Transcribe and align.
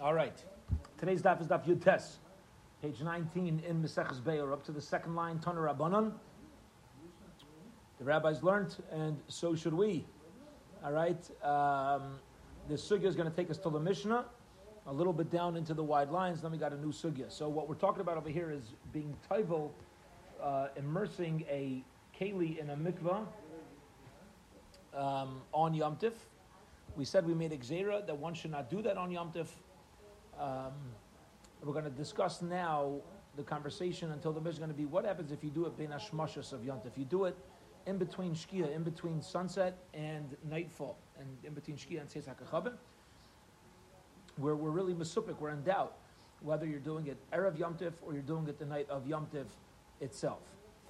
All 0.00 0.14
right. 0.14 0.44
Today's 0.96 1.22
daf 1.22 1.40
is 1.40 1.48
daf 1.48 1.66
Yutes, 1.66 2.18
page 2.80 3.00
19 3.02 3.64
in 3.66 3.82
Meseches 3.82 4.22
Be'er, 4.22 4.52
up 4.52 4.64
to 4.66 4.70
the 4.70 4.80
second 4.80 5.16
line, 5.16 5.40
Tana 5.40 5.58
Rabbanon. 5.58 6.12
The 7.98 8.04
rabbis 8.04 8.44
learned, 8.44 8.76
and 8.92 9.18
so 9.26 9.56
should 9.56 9.74
we. 9.74 10.06
All 10.84 10.92
right. 10.92 11.18
Um, 11.42 12.20
the 12.68 12.76
sugya 12.76 13.06
is 13.06 13.16
going 13.16 13.28
to 13.28 13.34
take 13.34 13.50
us 13.50 13.58
to 13.58 13.70
the 13.70 13.80
Mishnah, 13.80 14.26
a 14.86 14.92
little 14.92 15.12
bit 15.12 15.32
down 15.32 15.56
into 15.56 15.74
the 15.74 15.82
wide 15.82 16.10
lines. 16.10 16.42
Then 16.42 16.52
we 16.52 16.58
got 16.58 16.72
a 16.72 16.80
new 16.80 16.92
sugya. 16.92 17.32
So 17.32 17.48
what 17.48 17.68
we're 17.68 17.74
talking 17.74 18.00
about 18.00 18.16
over 18.16 18.30
here 18.30 18.52
is 18.52 18.74
being 18.92 19.16
toivel, 19.28 19.70
uh, 20.40 20.68
immersing 20.76 21.44
a 21.50 21.82
keli 22.16 22.60
in 22.60 22.70
a 22.70 22.76
mikvah 22.76 23.26
um, 24.94 25.40
on 25.52 25.74
Yom 25.74 25.96
Tif. 25.96 26.12
We 26.94 27.04
said 27.04 27.26
we 27.26 27.34
made 27.34 27.50
a 27.50 27.56
gzera 27.56 28.06
that 28.06 28.16
one 28.16 28.34
should 28.34 28.52
not 28.52 28.70
do 28.70 28.80
that 28.82 28.96
on 28.96 29.10
Yom 29.10 29.32
Tif. 29.32 29.48
Um, 30.38 30.72
we're 31.64 31.72
going 31.72 31.84
to 31.84 31.90
discuss 31.90 32.42
now 32.42 33.00
the 33.36 33.42
conversation 33.42 34.12
until 34.12 34.32
the 34.32 34.40
Mishnah 34.40 34.52
is 34.52 34.58
going 34.58 34.70
to 34.70 34.76
be 34.76 34.84
what 34.84 35.04
happens 35.04 35.32
if 35.32 35.42
you 35.42 35.50
do 35.50 35.66
it 35.66 35.76
bein 35.76 35.88
hashmashas 35.88 36.52
of 36.52 36.60
yomtiv 36.60 36.86
If 36.86 36.98
you 36.98 37.04
do 37.04 37.24
it 37.24 37.36
in 37.86 37.98
between 37.98 38.34
Shkia, 38.34 38.74
in 38.74 38.82
between 38.82 39.20
sunset 39.20 39.78
and 39.94 40.36
nightfall, 40.48 40.98
and 41.18 41.28
in 41.44 41.54
between 41.54 41.76
Shkia 41.76 42.00
and 42.00 42.10
Seis 42.10 42.28
where 44.36 44.54
we're 44.54 44.70
really 44.70 44.94
masupik, 44.94 45.40
we're 45.40 45.50
in 45.50 45.62
doubt 45.64 45.96
whether 46.40 46.64
you're 46.64 46.78
doing 46.78 47.08
it 47.08 47.16
Erev 47.32 47.58
Yom 47.58 47.74
Tif 47.74 47.94
or 48.02 48.12
you're 48.12 48.22
doing 48.22 48.46
it 48.46 48.58
the 48.58 48.66
night 48.66 48.88
of 48.88 49.06
Yom 49.06 49.26
Tif 49.26 49.46
itself. 50.00 50.42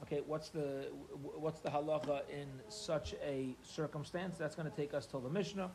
Okay, 0.02 0.22
what's 0.26 0.50
the 0.50 0.88
what's 1.22 1.60
the 1.60 1.70
halacha 1.70 2.20
in 2.30 2.46
such 2.68 3.14
a 3.24 3.56
circumstance? 3.62 4.36
That's 4.36 4.54
going 4.54 4.70
to 4.70 4.76
take 4.76 4.92
us 4.92 5.06
till 5.06 5.20
the 5.20 5.30
Mishnah, 5.30 5.70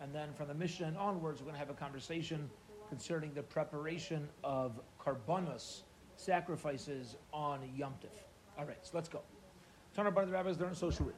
and 0.00 0.14
then 0.14 0.32
from 0.32 0.48
the 0.48 0.54
Mishnah 0.54 0.86
and 0.86 0.96
onwards, 0.96 1.40
we're 1.40 1.46
going 1.46 1.54
to 1.54 1.60
have 1.60 1.70
a 1.70 1.74
conversation 1.74 2.48
concerning 2.88 3.34
the 3.34 3.42
preparation 3.42 4.28
of 4.42 4.80
karbanos 5.00 5.82
sacrifices 6.16 7.16
on 7.32 7.60
Yom 7.76 7.94
Tif. 8.02 8.10
All 8.58 8.64
right, 8.64 8.78
so 8.82 8.90
let's 8.94 9.08
go. 9.08 9.20
Turn 9.94 10.06
our 10.06 10.26
the 10.26 10.32
rabbis 10.32 10.58
learn 10.58 10.74
so 10.74 10.90
shuri. 10.90 11.12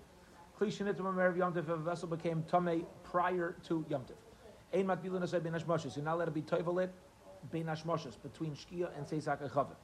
Klishinitim 0.59 1.01
Erev 1.01 1.37
Yom 1.37 1.53
Tif, 1.53 1.59
if 1.61 1.69
a 1.69 1.77
vessel 1.77 2.09
became 2.09 2.43
tame 2.45 2.85
prior 3.03 3.57
to 3.65 3.85
Yom 3.89 4.03
Tif. 4.03 4.79
Ein 4.79 4.87
matbilin 4.87 5.23
asay 5.23 5.43
ben. 5.43 5.55
You're 5.97 6.05
not 6.05 6.15
allowed 6.15 6.25
to 6.27 6.31
be 6.31 6.43
toivelit 6.43 6.91
ben 7.51 7.65
hashmoshes 7.65 8.21
between 8.23 8.55
Shkia 8.55 8.91
and 8.97 9.07
Seisak 9.07 9.49
Chavim, 9.51 9.77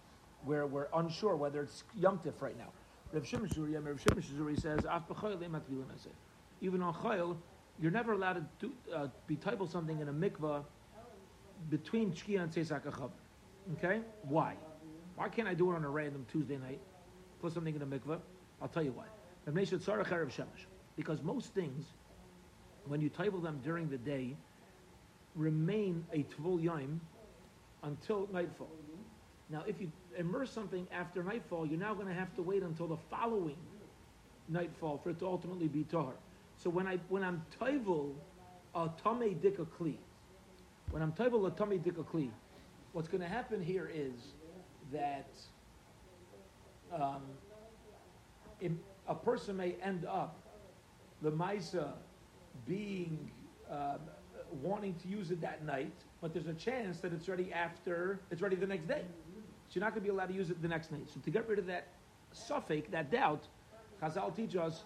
where 0.44 0.66
we're 0.66 0.88
unsure 0.94 1.36
whether 1.36 1.62
it's 1.62 1.84
Yom 1.96 2.18
Tif 2.18 2.40
right 2.40 2.58
now. 2.58 2.68
Rav 3.12 3.26
Shimon 3.26 3.48
Shuri, 3.48 3.76
Rav 3.76 4.00
Shimon 4.00 4.56
says, 4.56 4.84
Af 4.84 5.08
b'choyel 5.08 5.42
ein 5.42 5.50
matbilin 5.50 5.86
asay. 5.94 6.12
Even 6.60 6.82
on 6.82 6.92
choyel, 6.92 7.36
you're 7.80 7.90
never 7.90 8.12
allowed 8.12 8.34
to 8.34 8.46
do, 8.58 8.72
uh, 8.94 9.08
be 9.26 9.36
toivel 9.36 9.70
something 9.70 10.00
in 10.00 10.08
a 10.08 10.12
mikvah 10.12 10.64
between 11.70 12.12
Shkia 12.12 12.42
and 12.42 12.52
Seisak 12.52 12.84
Chavim. 12.84 13.10
Okay? 13.74 14.00
Why? 14.22 14.54
Why 15.16 15.28
can't 15.28 15.48
I 15.48 15.54
do 15.54 15.72
it 15.72 15.74
on 15.74 15.84
a 15.84 15.88
random 15.88 16.26
Tuesday 16.30 16.56
night? 16.56 16.80
Put 17.40 17.52
something 17.52 17.74
in 17.74 17.80
the 17.80 17.98
mikveh? 17.98 18.18
I'll 18.60 18.68
tell 18.68 18.82
you 18.82 18.92
why. 18.92 19.06
Because 20.96 21.22
most 21.22 21.54
things, 21.54 21.84
when 22.86 23.00
you 23.00 23.08
table 23.08 23.40
them 23.40 23.60
during 23.62 23.88
the 23.88 23.98
day, 23.98 24.36
remain 25.34 26.04
a 26.12 26.24
tvul 26.24 26.62
yom 26.62 27.00
until 27.82 28.28
nightfall. 28.32 28.70
Now, 29.48 29.62
if 29.66 29.80
you 29.80 29.92
immerse 30.18 30.50
something 30.50 30.88
after 30.90 31.22
nightfall, 31.22 31.66
you're 31.66 31.78
now 31.78 31.94
going 31.94 32.08
to 32.08 32.14
have 32.14 32.34
to 32.36 32.42
wait 32.42 32.62
until 32.62 32.88
the 32.88 32.96
following 33.10 33.58
nightfall 34.48 34.98
for 35.02 35.10
it 35.10 35.18
to 35.20 35.26
ultimately 35.26 35.68
be 35.68 35.84
tahar. 35.84 36.14
So 36.56 36.70
when 36.70 36.86
I 36.86 36.98
when 37.08 37.22
I'm 37.22 37.44
taivel 37.60 38.14
a 38.74 38.88
tame 39.02 39.34
dika 39.36 39.66
kli, 39.78 39.96
when 40.90 41.02
I'm 41.02 41.12
taivel 41.12 41.46
a 41.46 41.50
tame 41.50 41.78
dika 41.80 42.04
kli, 42.04 42.30
what's 42.92 43.08
going 43.08 43.20
to 43.20 43.28
happen 43.28 43.62
here 43.62 43.90
is 43.92 44.34
that 44.92 45.30
um, 46.92 47.22
a 49.08 49.14
person 49.14 49.56
may 49.56 49.76
end 49.82 50.04
up 50.06 50.38
the 51.22 51.30
Misa 51.30 51.92
being 52.66 53.30
uh, 53.70 53.98
wanting 54.62 54.94
to 54.94 55.08
use 55.08 55.30
it 55.30 55.40
that 55.40 55.64
night, 55.64 55.92
but 56.20 56.32
there's 56.32 56.46
a 56.46 56.54
chance 56.54 57.00
that 57.00 57.12
it's 57.12 57.28
ready 57.28 57.52
after 57.52 58.20
it's 58.30 58.40
ready 58.40 58.56
the 58.56 58.66
next 58.66 58.86
day. 58.86 59.02
So 59.68 59.72
you're 59.74 59.84
not 59.84 59.90
going 59.90 60.02
to 60.02 60.08
be 60.08 60.10
allowed 60.10 60.28
to 60.28 60.34
use 60.34 60.50
it 60.50 60.62
the 60.62 60.68
next 60.68 60.92
night. 60.92 61.08
So 61.12 61.20
to 61.20 61.30
get 61.30 61.48
rid 61.48 61.58
of 61.58 61.66
that 61.66 61.88
suffix, 62.32 62.88
that 62.90 63.10
doubt, 63.10 63.44
Chazal 64.00 64.34
teach 64.34 64.54
us 64.56 64.84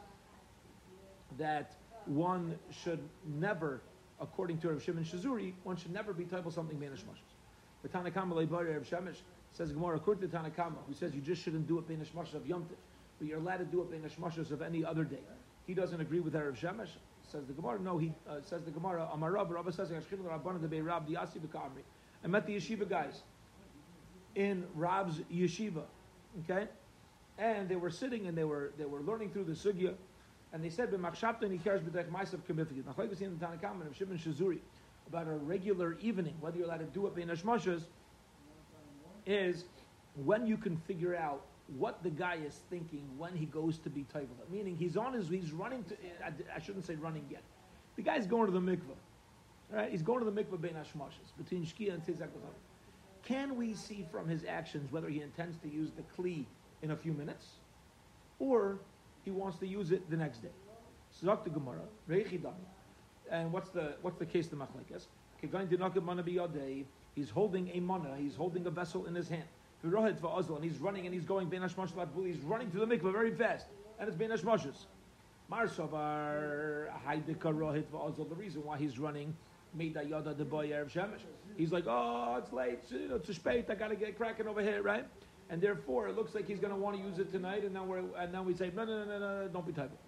that 1.38 1.76
one 2.06 2.58
should 2.70 3.00
never, 3.26 3.82
according 4.20 4.58
to 4.58 4.68
Rav 4.68 4.82
Shimon 4.82 5.04
Shazuri, 5.04 5.52
one 5.64 5.76
should 5.76 5.92
never 5.92 6.12
be 6.12 6.24
table 6.24 6.50
something 6.50 6.78
banish 6.78 7.00
mashas. 7.00 7.82
The 7.82 7.88
Tanakama 7.88 8.34
Leibari 8.34 8.74
Rav 8.74 8.88
Shemesh 8.88 9.16
says 9.52 9.72
Gemara 9.72 9.96
according 9.96 10.28
to 10.28 10.36
Tanakama, 10.36 10.76
who 10.86 10.94
says 10.94 11.14
you 11.14 11.20
just 11.20 11.42
shouldn't 11.42 11.66
do 11.66 11.78
it 11.78 11.88
banish 11.88 12.10
mashas 12.10 12.34
of 12.34 12.46
Yom 12.46 12.66
but 13.20 13.28
you're 13.28 13.38
allowed 13.38 13.58
to 13.58 13.66
do 13.66 13.82
it 13.82 13.94
in 13.94 14.02
the 14.02 14.54
of 14.54 14.62
any 14.62 14.82
other 14.82 15.04
day. 15.04 15.20
He 15.66 15.74
doesn't 15.74 16.00
agree 16.00 16.20
with 16.20 16.32
Erev 16.32 16.56
Shemesh. 16.56 16.88
Says 17.30 17.44
the 17.46 17.52
Gemara. 17.52 17.78
No, 17.78 17.96
he 17.96 18.12
uh, 18.28 18.40
says 18.42 18.64
the 18.64 18.72
Gemara. 18.72 19.08
Amar 19.12 19.30
Rabba. 19.30 19.72
Says. 19.72 19.92
I 19.92 20.00
met 22.26 22.46
the 22.46 22.56
yeshiva 22.56 22.88
guys 22.88 23.22
in 24.34 24.64
Rab's 24.74 25.20
yeshiva. 25.32 25.84
Okay, 26.44 26.66
and 27.38 27.68
they 27.68 27.76
were 27.76 27.90
sitting 27.90 28.26
and 28.26 28.36
they 28.36 28.44
were 28.44 28.72
they 28.78 28.84
were 28.84 29.00
learning 29.00 29.30
through 29.30 29.44
the 29.44 29.52
sugya, 29.52 29.94
and 30.52 30.64
they 30.64 30.70
said 30.70 30.90
b'machshavta 30.90 31.42
and 31.42 31.52
he 31.52 31.58
cares 31.58 31.80
b'dech 31.80 32.10
ma'asav 32.10 32.40
kemifigid. 32.48 32.86
Now, 32.86 32.94
like 32.96 33.10
we 33.10 33.16
see 33.16 33.24
in 33.24 33.38
the 33.38 33.44
Tanakhama 33.44 33.86
of 33.86 33.96
Shimon 33.96 34.18
Shazuri 34.18 34.58
about 35.06 35.28
a 35.28 35.32
regular 35.32 35.96
evening, 36.00 36.34
whether 36.40 36.58
you're 36.58 36.66
allowed 36.66 36.78
to 36.78 36.84
do 36.86 37.06
it 37.06 37.14
bein 37.14 37.30
is 39.26 39.64
when 40.24 40.46
you 40.46 40.56
can 40.56 40.76
figure 40.76 41.14
out 41.14 41.44
what 41.76 42.02
the 42.02 42.10
guy 42.10 42.36
is 42.44 42.60
thinking 42.68 43.06
when 43.16 43.34
he 43.36 43.46
goes 43.46 43.78
to 43.78 43.90
be 43.90 44.04
Taivala. 44.12 44.50
Meaning 44.50 44.76
he's 44.76 44.96
on 44.96 45.12
his, 45.12 45.28
he's 45.28 45.52
running 45.52 45.84
to, 45.84 45.94
I, 46.24 46.32
I, 46.56 46.60
shouldn't 46.60 46.86
say 46.86 46.96
running 46.96 47.24
yet. 47.30 47.42
The 47.96 48.02
guy's 48.02 48.26
going 48.26 48.46
to 48.46 48.52
the 48.52 48.60
mikveh. 48.60 48.96
Right? 49.70 49.90
He's 49.90 50.02
going 50.02 50.24
to 50.24 50.30
the 50.30 50.32
mikveh 50.32 50.60
bein 50.60 50.74
hashmashas, 50.74 51.36
between 51.38 51.64
Shkia 51.64 51.94
and 51.94 52.04
Tzizak 52.04 52.28
Can 53.22 53.56
we 53.56 53.74
see 53.74 54.04
from 54.10 54.28
his 54.28 54.44
actions 54.48 54.90
whether 54.90 55.08
he 55.08 55.22
intends 55.22 55.58
to 55.58 55.68
use 55.68 55.90
the 55.92 56.02
Kli 56.16 56.44
in 56.82 56.90
a 56.90 56.96
few 56.96 57.12
minutes, 57.12 57.46
or 58.40 58.80
he 59.24 59.30
wants 59.30 59.58
to 59.58 59.66
use 59.66 59.92
it 59.92 60.08
the 60.10 60.16
next 60.16 60.38
day? 60.38 60.48
Zok 61.22 61.44
the 61.44 61.50
Gemara, 61.50 61.82
And 63.30 63.52
what's 63.52 63.70
the, 63.70 63.94
what's 64.02 64.18
the 64.18 64.26
case 64.26 64.48
the 64.48 64.56
machlekes? 64.56 65.06
He's 67.14 67.30
holding 67.30 67.70
a 67.74 67.80
mana, 67.80 68.16
he's 68.18 68.36
holding 68.36 68.66
a 68.66 68.70
vessel 68.70 69.06
in 69.06 69.14
his 69.14 69.28
hand 69.28 69.44
and 69.82 70.64
he's 70.64 70.78
running 70.78 71.06
and 71.06 71.14
he's 71.14 71.24
going 71.24 71.48
ben 71.48 71.62
hashmash 71.62 72.26
he's 72.26 72.40
running 72.40 72.70
to 72.70 72.78
the 72.78 72.86
mikveh 72.86 73.12
very 73.12 73.34
fast, 73.34 73.66
and 73.98 74.08
it's 74.08 74.16
ben 74.16 74.30
hashmashes. 74.30 74.86
Marsavar 75.50 76.88
haidika 77.06 77.52
rohit 77.52 77.84
va'azal. 77.84 78.28
The 78.28 78.34
reason 78.34 78.62
why 78.64 78.78
he's 78.78 78.98
running 78.98 79.34
Meida 79.76 80.08
Yada 80.08 80.34
Shemesh. 80.34 81.20
He's 81.56 81.72
like, 81.72 81.84
oh, 81.86 82.36
it's 82.38 82.52
late, 82.52 82.80
you 82.90 83.08
know, 83.08 83.16
it's 83.16 83.34
spate, 83.34 83.66
I 83.70 83.74
gotta 83.74 83.96
get 83.96 84.16
cracking 84.16 84.46
over 84.46 84.62
here, 84.62 84.82
right? 84.82 85.06
And 85.50 85.60
therefore, 85.60 86.08
it 86.08 86.16
looks 86.16 86.34
like 86.34 86.46
he's 86.46 86.60
gonna 86.60 86.76
want 86.76 86.96
to 86.96 87.02
use 87.02 87.18
it 87.18 87.32
tonight, 87.32 87.64
and 87.64 87.74
now 87.74 87.84
we're 87.84 88.04
and 88.16 88.32
now 88.32 88.42
we 88.42 88.54
say, 88.54 88.70
no, 88.74 88.84
no, 88.84 89.04
no, 89.04 89.18
no, 89.18 89.42
no, 89.42 89.48
don't 89.48 89.66
be 89.66 89.72
typing. 89.72 89.98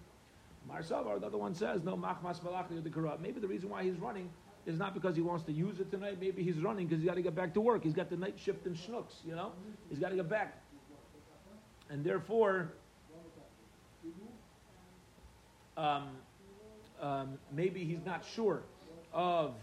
Marsavar, 0.69 1.19
the 1.19 1.27
other 1.27 1.37
one 1.37 1.53
says, 1.53 1.83
no, 1.83 1.97
machmas 1.97 2.39
malach 2.39 2.69
the 2.69 3.17
Maybe 3.21 3.39
the 3.41 3.47
reason 3.47 3.69
why 3.69 3.83
he's 3.83 3.97
running 3.97 4.29
is 4.65 4.79
not 4.79 4.93
because 4.93 5.15
he 5.15 5.21
wants 5.21 5.43
to 5.45 5.51
use 5.51 5.79
it 5.79 5.91
tonight. 5.91 6.17
Maybe 6.19 6.43
he's 6.43 6.57
running 6.57 6.87
because 6.87 7.01
he's 7.01 7.09
got 7.09 7.15
to 7.15 7.21
get 7.21 7.35
back 7.35 7.53
to 7.55 7.61
work. 7.61 7.83
He's 7.83 7.93
got 7.93 8.09
the 8.09 8.15
night 8.15 8.35
shift 8.39 8.65
in 8.65 8.73
Schnooks, 8.73 9.15
you 9.25 9.35
know? 9.35 9.51
He's 9.89 9.99
got 9.99 10.09
to 10.09 10.15
get 10.15 10.29
back. 10.29 10.61
And 11.89 12.03
therefore, 12.03 12.71
um, 15.75 16.11
um, 17.01 17.37
maybe 17.51 17.83
he's 17.83 18.05
not 18.05 18.23
sure 18.33 18.63
of 19.11 19.53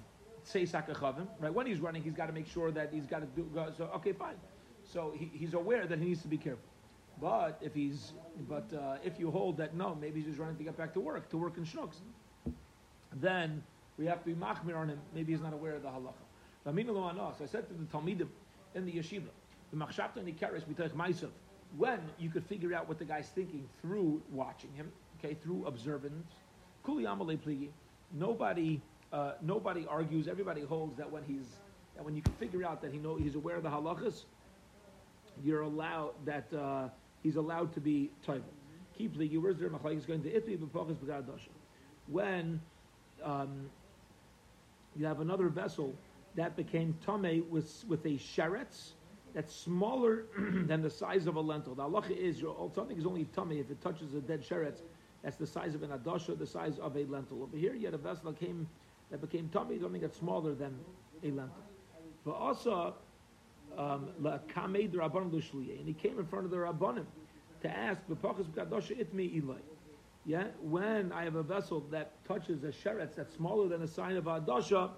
say 0.45 0.67
right? 0.73 1.53
When 1.53 1.67
he's 1.67 1.81
running, 1.81 2.03
he's 2.03 2.15
got 2.15 2.27
to 2.27 2.33
make 2.33 2.47
sure 2.47 2.71
that 2.71 2.93
he's 2.93 3.07
got 3.07 3.21
to 3.21 3.27
do. 3.27 3.49
So 3.77 3.85
okay, 3.97 4.13
fine. 4.13 4.35
So 4.93 5.13
he, 5.17 5.31
he's 5.33 5.55
aware 5.55 5.87
that 5.87 5.99
he 5.99 6.05
needs 6.07 6.23
to 6.23 6.29
be 6.29 6.39
careful. 6.39 6.65
But 7.21 7.59
if 7.61 7.75
he's, 7.75 8.13
but 8.49 8.73
uh, 8.73 8.97
if 9.05 9.19
you 9.19 9.31
hold 9.31 9.59
that 9.59 9.75
no, 9.75 9.95
maybe 9.95 10.21
he's 10.21 10.29
just 10.29 10.39
running 10.39 10.57
to 10.57 10.65
get 10.65 10.77
back 10.77 10.95
to 10.95 11.01
work, 11.01 11.29
to 11.31 11.37
work 11.37 11.57
in 11.57 11.65
Schnooks, 11.65 11.97
then 13.15 13.63
we 13.99 14.07
have 14.07 14.21
to 14.21 14.27
be 14.27 14.35
machmir 14.35 14.77
on 14.77 14.89
him. 14.89 14.99
Maybe 15.15 15.33
he's 15.33 15.43
not 15.43 15.53
aware 15.53 15.75
of 15.75 15.83
the 15.83 15.89
halacha. 15.89 16.15
So 16.65 17.45
I 17.45 17.47
said 17.47 17.69
to 17.69 17.75
the 17.75 17.85
Talmidim 17.93 18.29
in 18.75 18.87
the 18.87 18.93
yeshiva, 18.93 19.29
the 19.71 19.77
machshavta 19.77 20.17
and 20.17 20.27
the 20.27 20.33
keres 20.33 20.65
b'teich 20.65 20.93
ma'isav, 20.93 21.31
when 21.77 22.01
you 22.19 22.31
could 22.31 22.45
figure 22.47 22.75
out 22.75 22.89
what 22.89 22.99
the 22.99 23.05
guy's 23.05 23.29
thinking 23.29 23.69
through 23.81 24.21
watching 24.33 24.71
him, 24.75 24.91
okay, 25.19 25.35
through 25.35 25.67
observance, 25.67 26.27
kuli 26.85 27.05
amalei 27.05 27.39
pligi, 27.39 27.69
nobody, 28.13 28.81
uh, 29.13 29.33
nobody 29.41 29.87
argues. 29.89 30.29
Everybody 30.29 30.63
holds 30.63 30.97
that 30.97 31.11
when 31.11 31.23
he's 31.25 31.47
that 31.97 32.05
when 32.05 32.15
you 32.15 32.23
can 32.23 32.33
figure 32.35 32.65
out 32.65 32.83
that 32.83 32.93
he 32.93 32.99
know 32.99 33.17
he's 33.17 33.35
aware 33.35 33.57
of 33.57 33.63
the 33.63 33.69
halachas, 33.69 34.25
you're 35.43 35.63
allowed 35.63 36.13
that 36.25 36.53
uh, 36.53 36.89
he's 37.23 37.37
allowed 37.37 37.73
to 37.75 37.81
be 37.81 38.11
toivel. 38.27 38.43
Keep 38.97 39.17
pligi. 39.17 39.41
Where's 39.41 39.59
there 39.59 39.71
machlekes 39.71 40.07
going 40.07 40.23
to 40.23 40.31
itri 40.31 40.59
b'pachas 40.59 40.97
b'gadasha? 40.97 41.49
When 42.07 42.61
um, 43.25 43.71
you 44.97 45.07
have 45.07 45.21
another 45.21 45.49
vessel 45.49 45.95
that 46.37 46.57
became 46.57 46.95
tame 47.05 47.45
with 47.51 47.85
with 47.89 48.05
a 48.05 48.19
sheretz 48.19 48.93
that's 49.35 49.55
smaller 49.55 50.25
than 50.39 50.83
the 50.83 50.91
size 50.91 51.27
of 51.27 51.37
a 51.37 51.41
lentil. 51.41 51.75
The 51.75 51.85
halacha 51.85 52.17
is 52.17 52.41
your, 52.41 52.71
something 52.75 52.99
is 52.99 53.07
only 53.07 53.25
tummy 53.27 53.61
if 53.61 53.71
it 53.71 53.81
touches 53.81 54.15
a 54.15 54.21
dead 54.21 54.43
sheretz. 54.43 54.81
That's 55.23 55.37
the 55.37 55.47
size 55.47 55.75
of 55.75 55.83
an 55.83 55.91
adasha, 55.91 56.39
the 56.39 56.47
size 56.47 56.79
of 56.79 56.97
a 56.97 57.05
lentil. 57.05 57.43
Over 57.43 57.57
here, 57.57 57.75
you 57.75 57.85
had 57.85 57.95
a 57.95 57.99
vessel 57.99 58.33
that 58.33 58.41
came 58.41 58.67
that 59.11 59.21
became 59.21 59.49
tummy, 59.53 59.79
something 59.81 60.01
that's 60.01 60.19
smaller 60.19 60.55
than 60.55 60.75
a 61.23 61.27
lentil. 61.27 61.63
But 62.25 62.33
also, 62.33 62.95
um, 63.77 64.09
and 64.19 65.87
he 65.87 65.95
came 65.95 66.19
in 66.19 66.27
front 66.27 66.45
of 66.45 66.51
the 66.51 66.57
rabbanim 66.57 67.07
to 67.63 67.69
ask, 67.69 68.03
yeah, 70.27 70.45
when 70.63 71.13
I 71.13 71.25
have 71.25 71.35
a 71.35 71.43
vessel 71.43 71.81
that 71.91 72.13
touches 72.27 72.63
a 72.65 72.69
sheretz 72.69 73.15
that's 73.17 73.35
smaller 73.35 73.69
than 73.69 73.83
a 73.83 73.89
sign 73.89 74.17
of 74.17 74.25
adasha, 74.25 74.91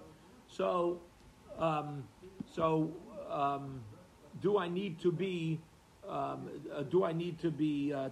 so, 0.47 0.99
um, 1.57 2.03
so 2.53 2.91
um, 3.29 3.81
do 4.41 4.57
I 4.57 4.67
need 4.67 4.99
to 5.01 5.11
be, 5.11 5.59
um, 6.07 6.49
uh, 6.73 6.83
do 6.83 7.03
I 7.03 7.13
need 7.13 7.39
to 7.39 7.51
be 7.51 7.93
uh, 7.93 8.09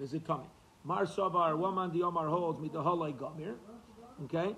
Is 0.00 0.14
it 0.14 0.26
tummy? 0.26 0.44
Mar 0.84 1.04
Savar, 1.04 1.56
Waman 1.56 1.90
Diomar 1.90 2.28
holds 2.28 2.60
me 2.60 2.68
the 2.68 2.82
Halai 2.82 3.14
Gamir. 3.14 3.54
Okay? 4.24 4.54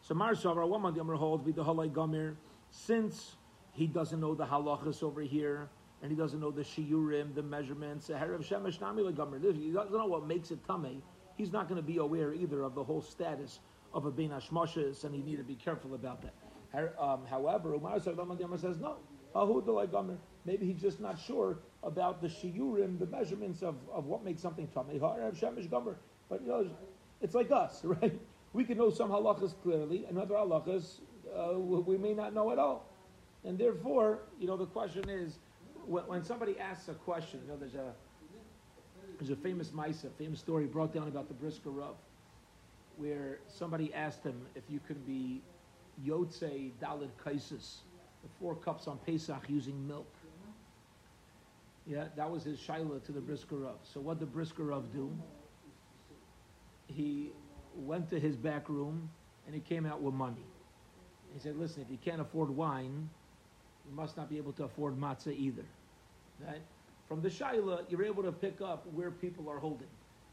So 0.00 0.14
Mar 0.14 0.34
Savar, 0.34 0.68
Waman 0.68 0.94
Diomar 0.94 1.16
holds 1.16 1.44
me 1.44 1.52
the 1.52 1.64
Halai 1.64 1.90
Gamir. 1.90 2.34
Since 2.70 3.36
he 3.72 3.86
doesn't 3.86 4.20
know 4.20 4.34
the 4.34 4.44
halachas 4.44 5.02
over 5.02 5.20
here, 5.20 5.68
and 6.02 6.10
he 6.10 6.16
doesn't 6.16 6.40
know 6.40 6.50
the 6.50 6.62
shiurim, 6.62 7.34
the 7.34 7.42
measurements, 7.42 8.08
Herav 8.08 8.46
Shemesh 8.46 8.80
Nami 8.80 9.02
He 9.52 9.72
doesn't 9.72 9.92
know 9.92 10.06
what 10.06 10.26
makes 10.26 10.50
it 10.50 10.64
tummy. 10.66 11.02
He's 11.36 11.52
not 11.52 11.68
going 11.68 11.80
to 11.80 11.86
be 11.86 11.98
aware 11.98 12.32
either 12.32 12.62
of 12.62 12.74
the 12.74 12.84
whole 12.84 13.02
status 13.02 13.60
of 13.92 14.06
a 14.06 14.10
bin 14.10 14.30
hashmoshes, 14.30 15.04
and 15.04 15.14
he 15.14 15.22
need 15.22 15.36
to 15.36 15.44
be 15.44 15.54
careful 15.54 15.94
about 15.94 16.22
that. 16.22 16.34
Um, 16.98 17.24
however, 17.28 17.74
Umar 17.74 17.98
says 18.00 18.16
no. 18.78 18.96
Maybe 20.44 20.66
he's 20.66 20.80
just 20.80 21.00
not 21.00 21.18
sure 21.18 21.58
about 21.82 22.20
the 22.20 22.28
shiurim, 22.28 22.98
the 22.98 23.06
measurements 23.06 23.62
of, 23.62 23.76
of 23.92 24.06
what 24.06 24.24
makes 24.24 24.40
something 24.40 24.68
tummy. 24.68 24.98
But 24.98 26.42
you 26.42 26.48
know, 26.48 26.70
it's 27.20 27.34
like 27.34 27.50
us, 27.50 27.80
right? 27.84 28.18
We 28.52 28.64
can 28.64 28.78
know 28.78 28.90
some 28.90 29.10
halachas 29.10 29.54
clearly, 29.62 30.06
and 30.06 30.18
other 30.18 30.34
halachas 30.34 31.00
uh, 31.36 31.58
we 31.58 31.96
may 31.96 32.14
not 32.14 32.34
know 32.34 32.50
at 32.50 32.58
all. 32.58 32.86
And 33.44 33.58
therefore, 33.58 34.20
you 34.38 34.46
know, 34.46 34.56
the 34.56 34.66
question 34.66 35.08
is, 35.08 35.38
when, 35.86 36.06
when 36.06 36.24
somebody 36.24 36.58
asks 36.58 36.88
a 36.88 36.94
question, 36.94 37.40
you 37.44 37.52
know, 37.52 37.56
there's 37.56 37.74
a 37.74 37.92
there's 39.18 39.30
a 39.30 39.36
famous 39.36 39.70
Misa, 39.70 40.10
famous 40.16 40.38
story 40.38 40.66
brought 40.66 40.92
down 40.92 41.08
about 41.08 41.26
the 41.26 41.34
Brisker 41.34 41.70
Rav, 41.70 41.96
where 42.96 43.40
somebody 43.48 43.92
asked 43.92 44.22
him 44.22 44.46
if 44.54 44.62
you 44.68 44.80
could 44.86 45.04
be 45.06 45.42
Yotze 46.06 46.70
Dalid 46.80 47.10
Kaisis, 47.24 47.78
the 48.22 48.28
four 48.38 48.54
cups 48.54 48.86
on 48.86 48.98
Pesach 48.98 49.42
using 49.48 49.88
milk. 49.88 50.12
Yeah, 51.86 52.04
that 52.16 52.30
was 52.30 52.44
his 52.44 52.60
shaila 52.60 53.02
to 53.06 53.12
the 53.12 53.20
Brisker 53.20 53.56
Rav. 53.56 53.78
So 53.82 53.98
what 53.98 54.20
did 54.20 54.32
Brisker 54.32 54.64
Rav 54.64 54.92
do? 54.92 55.10
He 56.86 57.30
went 57.74 58.08
to 58.10 58.20
his 58.20 58.36
back 58.36 58.68
room 58.68 59.10
and 59.46 59.54
he 59.54 59.60
came 59.60 59.86
out 59.86 60.00
with 60.00 60.14
money. 60.14 60.44
He 61.34 61.40
said, 61.40 61.56
listen, 61.56 61.82
if 61.82 61.90
you 61.90 61.98
can't 62.04 62.20
afford 62.20 62.50
wine, 62.50 63.08
you 63.88 63.96
must 63.96 64.16
not 64.16 64.28
be 64.28 64.36
able 64.36 64.52
to 64.52 64.64
afford 64.64 64.98
matzah 64.98 65.36
either. 65.36 65.64
Right? 66.44 66.60
From 67.08 67.22
the 67.22 67.28
shaila, 67.28 67.84
you're 67.88 68.04
able 68.04 68.22
to 68.22 68.32
pick 68.32 68.60
up 68.60 68.86
where 68.92 69.10
people 69.10 69.48
are 69.48 69.58
holding 69.58 69.88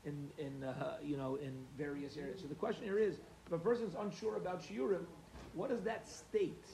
in, 0.06 0.30
in 0.38 0.64
uh, 0.64 0.98
you 1.04 1.18
know, 1.18 1.36
in 1.36 1.54
various 1.78 2.18
areas. 2.18 2.42
So 2.42 2.48
the 2.48 2.56
question 2.56 2.84
here 2.84 2.98
is, 2.98 3.16
if 3.48 3.52
a 3.54 3.58
person's 3.58 3.96
unsure 4.00 4.38
about 4.38 4.62
shiurim, 4.62 5.06
what 5.54 5.70
does 5.70 5.82
that 5.84 6.08
state? 6.08 6.66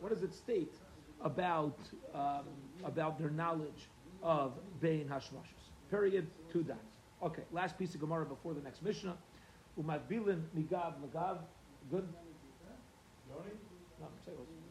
What 0.00 0.10
does 0.12 0.22
it 0.22 0.34
state 0.34 0.74
about 1.22 1.78
um, 2.14 2.44
about 2.84 3.18
their 3.18 3.30
knowledge 3.30 3.88
of 4.22 4.52
bein 4.80 5.08
hashmashos? 5.08 5.70
Period. 5.90 6.26
Two 6.52 6.62
dots. 6.62 6.78
Okay. 7.22 7.42
Last 7.52 7.78
piece 7.78 7.94
of 7.94 8.00
Gemara 8.00 8.26
before 8.26 8.54
the 8.54 8.60
next 8.60 8.82
Mishnah. 8.82 9.16
Umadbilin 9.80 10.42
migav 10.56 10.94
magav. 11.02 11.38
Good. 11.90 12.06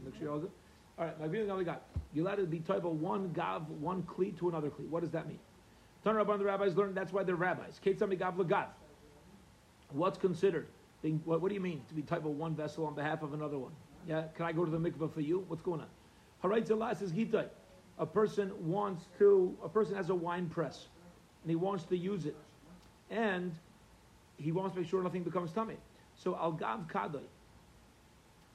Make 0.04 0.16
sure 0.16 0.24
you're 0.24 0.34
all 0.34 0.40
good. 0.40 0.52
All 0.98 1.06
right, 1.06 1.20
my 1.20 1.28
viewing 1.28 1.52
only 1.52 1.66
got. 1.66 1.84
You 2.14 2.24
allowed 2.24 2.36
to 2.36 2.46
be 2.46 2.60
type 2.60 2.86
of 2.86 3.00
one 3.02 3.32
gav, 3.34 3.70
one 3.70 4.04
kli 4.04 4.38
to 4.40 4.50
another 4.50 4.70
kli. 4.70 4.88
What 4.90 5.02
does 5.02 5.12
that 5.12 5.28
mean? 5.28 5.40
Turn 6.04 6.16
Rabban 6.16 6.40
the 6.40 6.46
rabbis 6.46 6.76
learned 6.76 6.96
that's 6.96 7.12
why 7.12 7.24
they're 7.24 7.36
rabbis. 7.36 7.80
Ketzam 7.86 8.18
gav 8.18 8.36
lagav. 8.36 8.68
What's 9.92 10.18
considered? 10.18 10.68
Being, 11.02 11.22
what, 11.26 11.42
what, 11.42 11.50
do 11.50 11.56
you 11.56 11.62
mean 11.62 11.82
to 11.90 11.94
be 11.94 12.02
type 12.02 12.26
of 12.26 12.32
one 12.32 12.56
vessel 12.56 12.86
on 12.86 12.96
behalf 12.96 13.22
of 13.22 13.34
another 13.34 13.58
one? 13.60 13.72
Yeah, 14.08 14.24
can 14.36 14.46
I 14.46 14.52
go 14.52 14.66
to 14.66 14.72
the 14.72 14.80
mikveh 14.80 15.14
for 15.14 15.22
you? 15.22 15.44
What's 15.48 15.62
going 15.62 15.82
on? 15.82 15.88
Harait 16.44 16.68
Zalas 16.68 17.02
is 17.02 17.12
gitai. 17.12 17.48
A 18.00 18.06
person 18.06 18.52
wants 18.60 19.06
to. 19.20 19.56
A 19.64 19.70
person 19.70 19.96
has 19.96 20.10
a 20.10 20.16
wine 20.16 20.50
press, 20.50 20.88
and 21.44 21.50
he 21.50 21.56
wants 21.56 21.84
to 21.86 21.98
use 21.98 22.26
it, 22.26 22.36
and 23.10 23.52
he 24.38 24.52
wants 24.52 24.76
to 24.76 24.82
make 24.82 24.90
sure 24.90 25.02
nothing 25.04 25.24
becomes 25.24 25.52
tummy. 25.52 25.78
So 26.16 26.36
al 26.36 26.52
gav 26.52 26.88
kadai. 26.88 27.24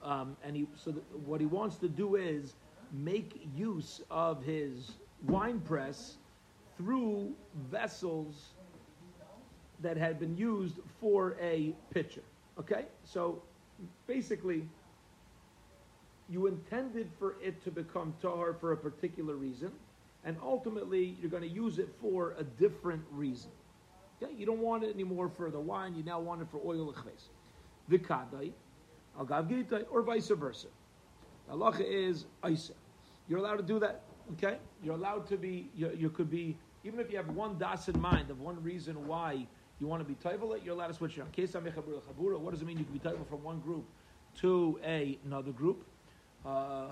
Um, 0.03 0.37
and 0.45 0.57
he, 0.57 0.67
so 0.77 0.93
what 1.25 1.41
he 1.41 1.47
wants 1.47 1.77
to 1.77 1.89
do 1.89 2.17
is 2.17 2.55
make 2.93 3.47
use 3.57 4.01
of 4.11 4.43
his 4.43 4.93
wine 5.27 5.61
press 5.61 6.17
through 6.77 7.33
vessels 7.71 8.55
that 9.81 9.97
had 9.97 10.19
been 10.19 10.37
used 10.37 10.79
for 11.01 11.37
a 11.41 11.75
pitcher. 11.93 12.23
Okay? 12.59 12.87
So 13.05 13.43
basically, 14.07 14.67
you 16.29 16.47
intended 16.47 17.11
for 17.19 17.37
it 17.43 17.63
to 17.65 17.71
become 17.71 18.15
tahar 18.21 18.55
for 18.55 18.73
a 18.73 18.77
particular 18.77 19.35
reason, 19.35 19.73
and 20.25 20.37
ultimately 20.43 21.17
you're 21.21 21.31
going 21.31 21.43
to 21.43 21.49
use 21.49 21.79
it 21.79 21.89
for 22.01 22.35
a 22.39 22.45
different 22.45 23.03
reason. 23.11 23.51
Okay? 24.23 24.33
You 24.37 24.47
don't 24.47 24.61
want 24.61 24.85
it 24.85 24.95
anymore 24.95 25.31
for 25.37 25.51
the 25.51 25.61
wine, 25.61 25.95
you 25.95 26.03
now 26.03 26.21
want 26.21 26.43
it 26.43 26.49
for 26.51 26.61
oil 26.65 26.93
chves. 26.93 27.29
The 27.89 27.99
kadai, 27.99 28.53
al 29.19 29.25
gav 29.25 29.51
or 29.91 30.03
vice 30.03 30.29
versa. 30.29 30.69
The 31.49 31.55
Halacha 31.55 31.81
is 31.81 32.27
isa. 32.49 32.73
You're 33.29 33.39
allowed 33.39 33.57
to 33.57 33.63
do 33.63 33.79
that. 33.81 34.03
Okay? 34.33 34.59
You're 34.83 34.95
allowed 34.95 35.27
to 35.29 35.37
be, 35.37 35.69
you, 35.77 35.91
you 35.97 36.11
could 36.11 36.31
be, 36.31 36.57
even 36.85 37.01
if 37.01 37.11
you 37.11 37.17
have 37.17 37.29
one 37.31 37.59
das 37.59 37.89
in 37.89 38.01
mind 38.01 38.31
of 38.31 38.41
one 38.41 38.63
reason 38.63 39.07
why 39.07 39.47
you 39.81 39.87
want 39.87 40.01
to 40.01 40.09
be 40.09 40.15
taival, 40.15 40.59
you're 40.65 40.75
allowed 40.75 40.89
to 40.89 40.95
switch 40.95 41.19
it 41.19 41.23
on. 41.23 41.29
What 42.43 42.51
does 42.53 42.63
it 42.63 42.65
mean 42.65 42.79
you 42.79 42.85
can 42.85 42.93
be 42.93 42.99
taival 43.01 43.27
from 43.29 43.43
one 43.43 43.61
group 43.61 43.85
to 44.41 44.79
a, 44.85 45.19
another 45.25 45.53
group? 45.53 45.85
Uh, 46.45 46.89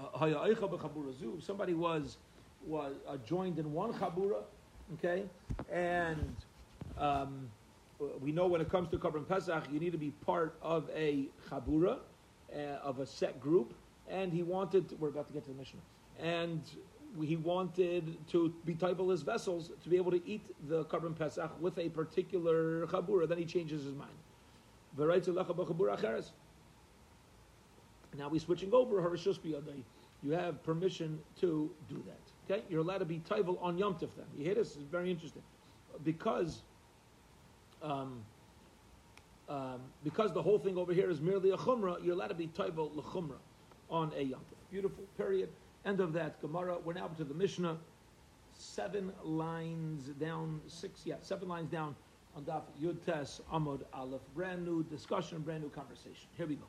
somebody 1.41 1.75
was 1.75 2.19
was 2.67 2.95
uh, 3.09 3.17
joined 3.27 3.59
in 3.59 3.73
one 3.73 3.93
chabura, 3.95 4.43
okay, 4.95 5.25
and 5.73 6.37
um, 6.99 7.49
we 8.21 8.33
know 8.33 8.47
when 8.47 8.61
it 8.61 8.69
comes 8.69 8.91
to 8.91 8.99
Korban 8.99 9.27
Pesach, 9.27 9.65
you 9.73 9.81
need 9.81 9.93
to 9.93 9.99
be 9.99 10.11
part 10.27 10.55
of 10.63 10.91
a 10.95 11.27
chabura, 11.49 11.99
of 12.83 13.01
a 13.01 13.07
set 13.07 13.41
group, 13.41 13.75
and 14.09 14.33
he 14.33 14.43
wanted. 14.43 14.89
To, 14.91 14.97
we're 14.97 15.09
about 15.09 15.27
to 15.29 15.33
get 15.33 15.45
to 15.45 15.51
the 15.51 15.57
mission, 15.57 15.79
and 16.19 16.63
he 17.25 17.37
wanted 17.37 18.17
to 18.29 18.55
be 18.65 18.75
typal 18.75 19.13
as 19.13 19.23
vessels 19.23 19.71
to 19.83 19.89
be 19.89 19.97
able 19.97 20.11
to 20.13 20.21
eat 20.27 20.45
the 20.69 20.85
Korban 20.85 21.17
Pesach 21.17 21.51
with 21.61 21.79
a 21.79 21.89
particular 21.89 22.87
chabura. 22.87 23.29
Then 23.29 23.39
he 23.39 23.45
changes 23.45 23.85
his 23.85 23.95
mind. 23.95 24.11
Now 28.19 28.29
we're 28.29 28.41
switching 28.41 28.73
over. 28.73 29.17
You 30.23 30.33
have 30.33 30.63
permission 30.63 31.19
to 31.41 31.71
do 31.89 32.03
that. 32.07 32.21
Okay? 32.51 32.65
You're 32.69 32.81
allowed 32.81 32.99
to 32.99 33.05
be 33.05 33.21
taival 33.29 33.63
on 33.63 33.79
Yom 33.79 33.95
Tif 33.95 34.11
then. 34.17 34.27
You 34.37 34.45
hear 34.45 34.55
this? 34.55 34.77
It's 34.77 34.85
very 34.91 35.11
interesting. 35.11 35.43
Because 36.05 36.63
um, 37.83 38.23
um, 39.51 39.81
because 40.05 40.33
the 40.33 40.41
whole 40.41 40.59
thing 40.59 40.79
over 40.79 40.95
here 40.95 41.11
is 41.11 41.21
merely 41.21 41.51
a 41.51 41.57
chumrah, 41.57 42.03
you're 42.03 42.15
allowed 42.15 42.29
to 42.29 42.35
be 42.35 42.47
taival 42.47 42.95
lechumrah 42.95 43.41
on 43.91 44.13
a 44.17 44.23
Yom 44.23 44.41
Beautiful. 44.71 45.03
Period. 45.19 45.49
End 45.85 45.99
of 46.01 46.13
that 46.13 46.41
Gemara. 46.41 46.77
We're 46.85 46.93
now 46.93 47.09
to 47.09 47.25
the 47.25 47.35
Mishnah. 47.35 47.77
Seven 48.53 49.13
lines 49.25 50.07
down, 50.21 50.61
six, 50.69 51.01
yeah, 51.05 51.17
seven 51.23 51.49
lines 51.49 51.69
down 51.71 51.97
on 52.37 52.45
Daf 52.45 52.63
Yud 52.81 53.05
Tes 53.05 53.41
Amud 53.53 53.81
Aleph. 53.93 54.21
Brand 54.35 54.65
new 54.65 54.85
discussion, 54.85 55.41
brand 55.41 55.63
new 55.63 55.71
conversation. 55.71 56.29
Here 56.37 56.47
we 56.47 56.55
go. 56.55 56.67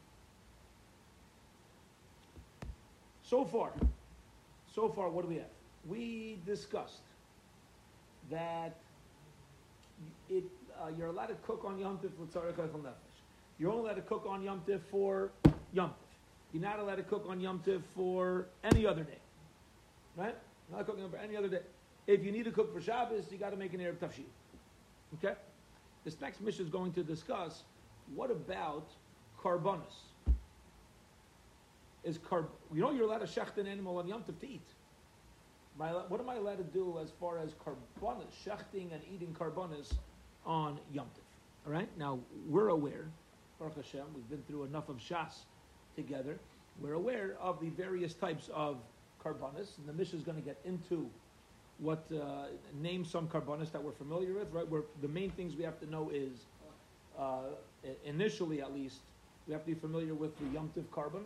So 3.21 3.45
far, 3.45 3.71
so 4.73 4.89
far, 4.89 5.09
what 5.09 5.21
do 5.21 5.27
we 5.27 5.35
have? 5.35 5.45
We 5.87 6.39
discussed 6.45 7.03
that 8.31 8.75
it, 10.29 10.43
uh, 10.81 10.87
you're 10.97 11.07
allowed 11.07 11.27
to 11.27 11.35
cook 11.45 11.63
on 11.65 11.77
Yom 11.77 11.97
Tif 11.97 12.09
Nefesh. 12.11 12.93
You're 13.59 13.71
only 13.71 13.83
allowed 13.83 13.95
to 13.95 14.01
cook 14.01 14.25
on 14.27 14.41
Yom 14.41 14.61
Tif 14.67 14.81
for 14.89 15.31
Yom 15.73 15.89
Tif. 15.89 15.93
You're 16.53 16.63
not 16.63 16.79
allowed 16.79 16.95
to 16.95 17.03
cook 17.03 17.25
on 17.27 17.39
Yom 17.39 17.59
Tif 17.65 17.81
for 17.95 18.47
any 18.63 18.85
other 18.85 19.03
day. 19.03 19.19
Right? 20.15 20.35
You're 20.69 20.77
not 20.77 20.87
cooking 20.87 21.09
for 21.09 21.17
any 21.17 21.35
other 21.37 21.47
day. 21.47 21.61
If 22.07 22.23
you 22.23 22.31
need 22.31 22.45
to 22.45 22.51
cook 22.51 22.73
for 22.73 22.81
Shabbos, 22.81 23.25
you 23.31 23.37
got 23.37 23.51
to 23.51 23.57
make 23.57 23.73
an 23.73 23.79
Erev 23.79 23.97
Tafshir. 23.97 24.25
Okay? 25.15 25.35
This 26.03 26.19
next 26.19 26.41
mission 26.41 26.65
is 26.65 26.71
going 26.71 26.93
to 26.93 27.03
discuss 27.03 27.63
what 28.15 28.31
about 28.31 28.89
carbonus? 29.41 30.11
is 32.03 32.17
carb. 32.17 32.47
You 32.73 32.81
know 32.81 32.91
you're 32.91 33.05
allowed 33.05 33.19
to 33.19 33.25
shecht 33.25 33.57
an 33.57 33.67
animal 33.67 33.97
on 33.97 34.07
Yom 34.07 34.23
Tov 34.23 34.39
to 34.39 34.47
eat. 34.47 34.67
I, 35.81 35.91
what 36.07 36.19
am 36.19 36.29
I 36.29 36.35
allowed 36.35 36.57
to 36.57 36.63
do 36.63 36.99
as 37.01 37.09
far 37.19 37.39
as 37.39 37.51
carbonis, 37.53 38.31
shechting 38.45 38.93
and 38.93 39.01
eating 39.13 39.35
carbonis 39.37 39.93
on 40.45 40.79
Yom 40.91 41.05
Tov? 41.07 41.67
All 41.67 41.73
right. 41.73 41.89
Now 41.97 42.19
we're 42.47 42.69
aware, 42.69 43.05
Baruch 43.59 43.75
Hashem, 43.75 44.05
we've 44.15 44.29
been 44.29 44.43
through 44.47 44.63
enough 44.63 44.89
of 44.89 44.97
Shas 44.97 45.33
together. 45.95 46.37
We're 46.81 46.93
aware 46.93 47.35
of 47.39 47.59
the 47.59 47.69
various 47.69 48.13
types 48.13 48.49
of 48.53 48.77
carbonis, 49.23 49.77
and 49.77 49.87
the 49.87 49.93
Mishnah 49.93 50.19
is 50.19 50.25
going 50.25 50.37
to 50.37 50.43
get 50.43 50.59
into 50.65 51.09
what 51.79 52.05
uh, 52.11 52.45
name 52.81 53.05
some 53.05 53.27
carbonis 53.27 53.71
that 53.71 53.83
we're 53.83 53.91
familiar 53.91 54.33
with. 54.33 54.51
Right. 54.51 54.67
Where 54.67 54.83
the 55.01 55.07
main 55.07 55.31
things 55.31 55.55
we 55.55 55.63
have 55.63 55.79
to 55.79 55.89
know 55.89 56.09
is 56.13 56.45
uh, 57.19 57.49
initially, 58.05 58.61
at 58.61 58.73
least, 58.73 58.99
we 59.47 59.53
have 59.53 59.63
to 59.65 59.73
be 59.73 59.79
familiar 59.79 60.13
with 60.13 60.37
the 60.39 60.45
Yom 60.53 60.71
Tov 60.75 60.89
carbon. 60.91 61.23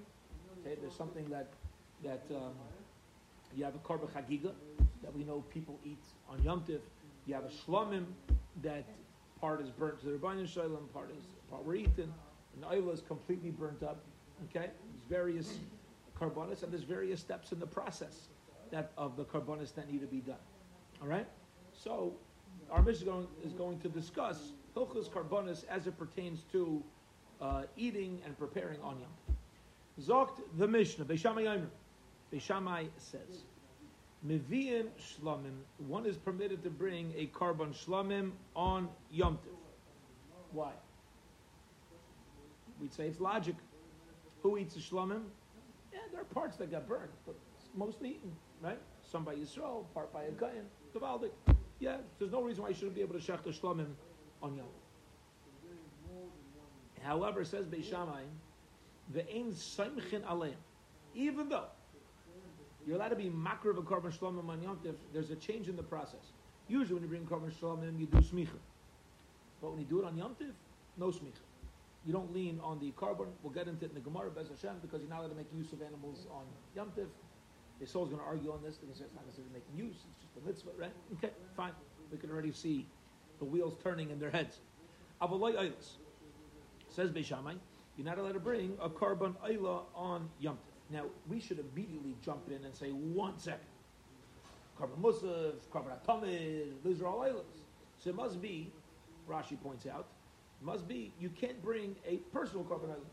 Okay, 0.62 0.77
there's 0.81 0.95
something 0.95 1.29
that 1.29 1.47
that 2.03 2.24
um, 2.31 2.53
you 3.55 3.63
have 3.63 3.75
a 3.75 3.79
carbon 3.79 4.07
chagiga 4.09 4.51
that 5.01 5.15
we 5.15 5.24
know 5.24 5.43
people 5.53 5.79
eat 5.85 6.03
on 6.29 6.41
Yom 6.43 6.62
Tov. 6.62 6.79
You 7.25 7.33
have 7.33 7.45
a 7.45 7.50
shlomim 7.50 8.05
that 8.62 8.85
part 9.39 9.62
is 9.62 9.69
burnt 9.69 10.00
to 10.01 10.07
the 10.07 10.12
Rabbanim 10.13 10.47
Shalom, 10.47 10.88
part 10.93 11.12
is 11.17 11.25
part 11.50 11.63
we're 11.63 11.75
eating, 11.75 12.13
and 12.53 12.63
the 12.63 12.67
oil 12.67 12.91
is 12.91 13.01
completely 13.01 13.51
burnt 13.51 13.83
up. 13.83 14.00
Okay, 14.50 14.69
there's 14.69 15.03
various 15.09 15.57
carbonis 16.19 16.63
and 16.63 16.71
there's 16.71 16.83
various 16.83 17.19
steps 17.19 17.51
in 17.51 17.59
the 17.59 17.67
process 17.67 18.27
that 18.71 18.91
of 18.97 19.15
the 19.15 19.24
carbonis 19.24 19.74
that 19.75 19.89
need 19.91 20.01
to 20.01 20.07
be 20.07 20.19
done. 20.19 20.35
All 21.01 21.07
right, 21.07 21.27
so 21.74 22.13
our 22.71 22.81
mission 22.81 23.27
is 23.43 23.53
going, 23.53 23.79
to 23.79 23.89
discuss 23.89 24.51
hilchos 24.75 25.09
carbonis 25.09 25.65
as 25.69 25.88
it 25.88 25.97
pertains 25.97 26.43
to 26.51 26.83
uh, 27.41 27.63
eating 27.77 28.21
and 28.25 28.38
preparing 28.38 28.81
on 28.81 28.97
Yom. 29.00 29.38
Zokt 30.01 30.41
the 30.57 30.67
Mishnah, 30.67 31.05
Beishamai 31.05 31.43
Yomer. 31.43 31.67
Beishamai 32.34 32.88
says, 32.98 33.44
Mevi'in 34.27 34.88
shlamim, 35.00 35.58
one 35.77 36.05
is 36.05 36.17
permitted 36.17 36.63
to 36.63 36.70
bring 36.70 37.13
a 37.15 37.27
carbon 37.27 37.74
shlamim 37.74 38.32
on 38.55 38.89
Yom 39.12 39.36
Tov. 39.36 39.58
Why? 40.51 40.72
We'd 42.82 42.94
say 42.94 43.08
it's 43.08 43.20
logic. 43.20 43.55
Who 44.41 44.58
eats 44.58 44.74
the 44.74 44.79
shlamim? 44.79 45.24
Yeah, 45.94 46.00
there 46.12 46.22
are 46.22 46.25
parts 46.25 46.58
that 46.58 46.72
got 46.72 46.88
burned, 46.88 47.12
but 47.25 47.36
it's 47.58 47.70
mostly 47.75 48.10
eaten, 48.10 48.32
right? 48.62 48.79
Some 49.10 49.24
by 49.24 49.36
Yisrael, 49.36 49.86
part 49.94 50.12
by 50.12 50.24
a 50.24 50.32
Kayan, 50.32 50.65
Gavaldik. 50.96 51.32
Yeah, 51.79 51.98
there's 52.20 52.32
no 52.32 52.41
reason 52.41 52.63
why 52.63 52.70
you 52.70 52.75
shouldn't 52.75 52.96
be 52.96 53.01
able 53.01 53.20
to 53.20 53.20
shech 53.20 53.44
the 53.44 53.51
shlamim 53.51 53.94
on 54.41 54.55
Yom. 54.55 54.65
However, 57.03 57.46
says 57.46 57.65
Beishamai, 57.67 58.24
the 59.13 59.29
ain 59.32 59.53
aleim. 59.53 60.55
Even 61.13 61.50
though 61.50 61.65
you're 62.86 62.98
allowed 62.98 63.10
to 63.10 63.15
be 63.15 63.30
makar 63.30 63.72
of 63.72 63.77
a 63.77 63.82
carbon 63.82 64.12
shlomim 64.12 64.48
on 64.50 64.62
Yom 64.62 64.77
Tif, 64.84 64.96
there's 65.13 65.32
a 65.32 65.36
change 65.36 65.68
in 65.68 65.75
the 65.75 65.84
process. 65.84 66.32
Usually 66.68 66.94
when 66.94 67.04
you 67.04 67.10
bring 67.10 67.25
carbon 67.25 67.51
shlomim, 67.51 68.00
you 68.00 68.06
do 68.06 68.18
smicha. 68.18 68.60
But 69.62 69.72
when 69.72 69.80
you 69.80 69.86
do 69.86 70.00
it 70.00 70.06
on 70.06 70.18
Yom 70.18 70.36
Tif, 70.39 70.54
no 70.98 71.08
smicha. 71.08 71.44
You 72.06 72.13
don't 72.13 72.32
lean 72.34 72.60
on 72.63 72.80
the 72.80 72.92
carbon. 72.92 73.27
We'll 73.42 73.54
get 73.54 73.68
into 73.68 73.86
it 73.86 73.89
in 73.89 73.96
the 73.96 74.01
Gemara, 74.01 74.30
Bez 74.30 74.50
Hashem, 74.50 74.75
because 74.82 75.01
you're 75.01 75.10
not 75.10 75.20
allowed 75.20 75.30
to 75.30 75.36
make 75.36 75.48
use 75.56 75.74
of 75.74 75.82
animals 75.82 76.27
on 76.32 76.44
Yom 76.75 76.92
Tif. 76.98 77.08
The 77.80 77.88
soul's 77.88 78.10
going 78.10 78.22
to 78.22 78.27
argue 78.27 78.51
on 78.51 78.62
this. 78.63 78.77
They're 78.77 78.86
going 78.86 78.94
to 78.94 79.00
say 79.00 79.06
it's 79.06 79.15
not 79.15 79.25
necessarily 79.25 79.51
making 79.54 79.75
use. 79.75 79.98
It's 80.12 80.22
just 80.22 80.38
a 80.38 80.48
mitzvah, 80.48 80.72
right? 80.77 80.94
Okay, 81.18 81.34
fine. 81.58 81.72
We 82.12 82.18
can 82.18 82.30
already 82.30 82.51
see 82.51 82.86
the 83.39 83.46
wheels 83.46 83.75
turning 83.84 84.12
in 84.12 84.20
their 84.20 84.30
heads. 84.30 84.60
Avaloi 85.22 85.56
Eilis. 85.56 85.98
Says 86.89 87.12
Beishamai, 87.12 87.58
you're 87.98 88.06
not 88.06 88.18
allowed 88.18 88.34
to 88.34 88.39
bring 88.39 88.77
a 88.82 88.89
carbon 88.89 89.36
Eila 89.46 89.82
on 89.96 90.30
Yom 90.39 90.56
Tif. 90.56 90.75
Now, 90.89 91.06
we 91.27 91.39
should 91.39 91.60
immediately 91.60 92.15
jump 92.24 92.50
in 92.50 92.63
and 92.63 92.75
say, 92.75 92.89
one 92.89 93.38
second. 93.39 93.62
Carbon 94.77 95.01
Musaf, 95.01 95.54
carbon 95.72 95.94
Atomid, 96.06 96.74
these 96.84 97.01
are 97.01 97.08
all 97.08 97.20
Eilas. 97.20 97.63
So 97.98 98.10
it 98.10 98.15
must 98.15 98.42
be, 98.42 98.72
Rashi 99.30 99.60
points 99.62 99.88
out, 99.88 100.08
must 100.62 100.88
be, 100.88 101.12
you 101.20 101.30
can't 101.30 101.62
bring 101.63 101.96
a 102.08 102.18
personal 102.34 102.63
carbon 102.65 102.89
Eila. 102.89 103.06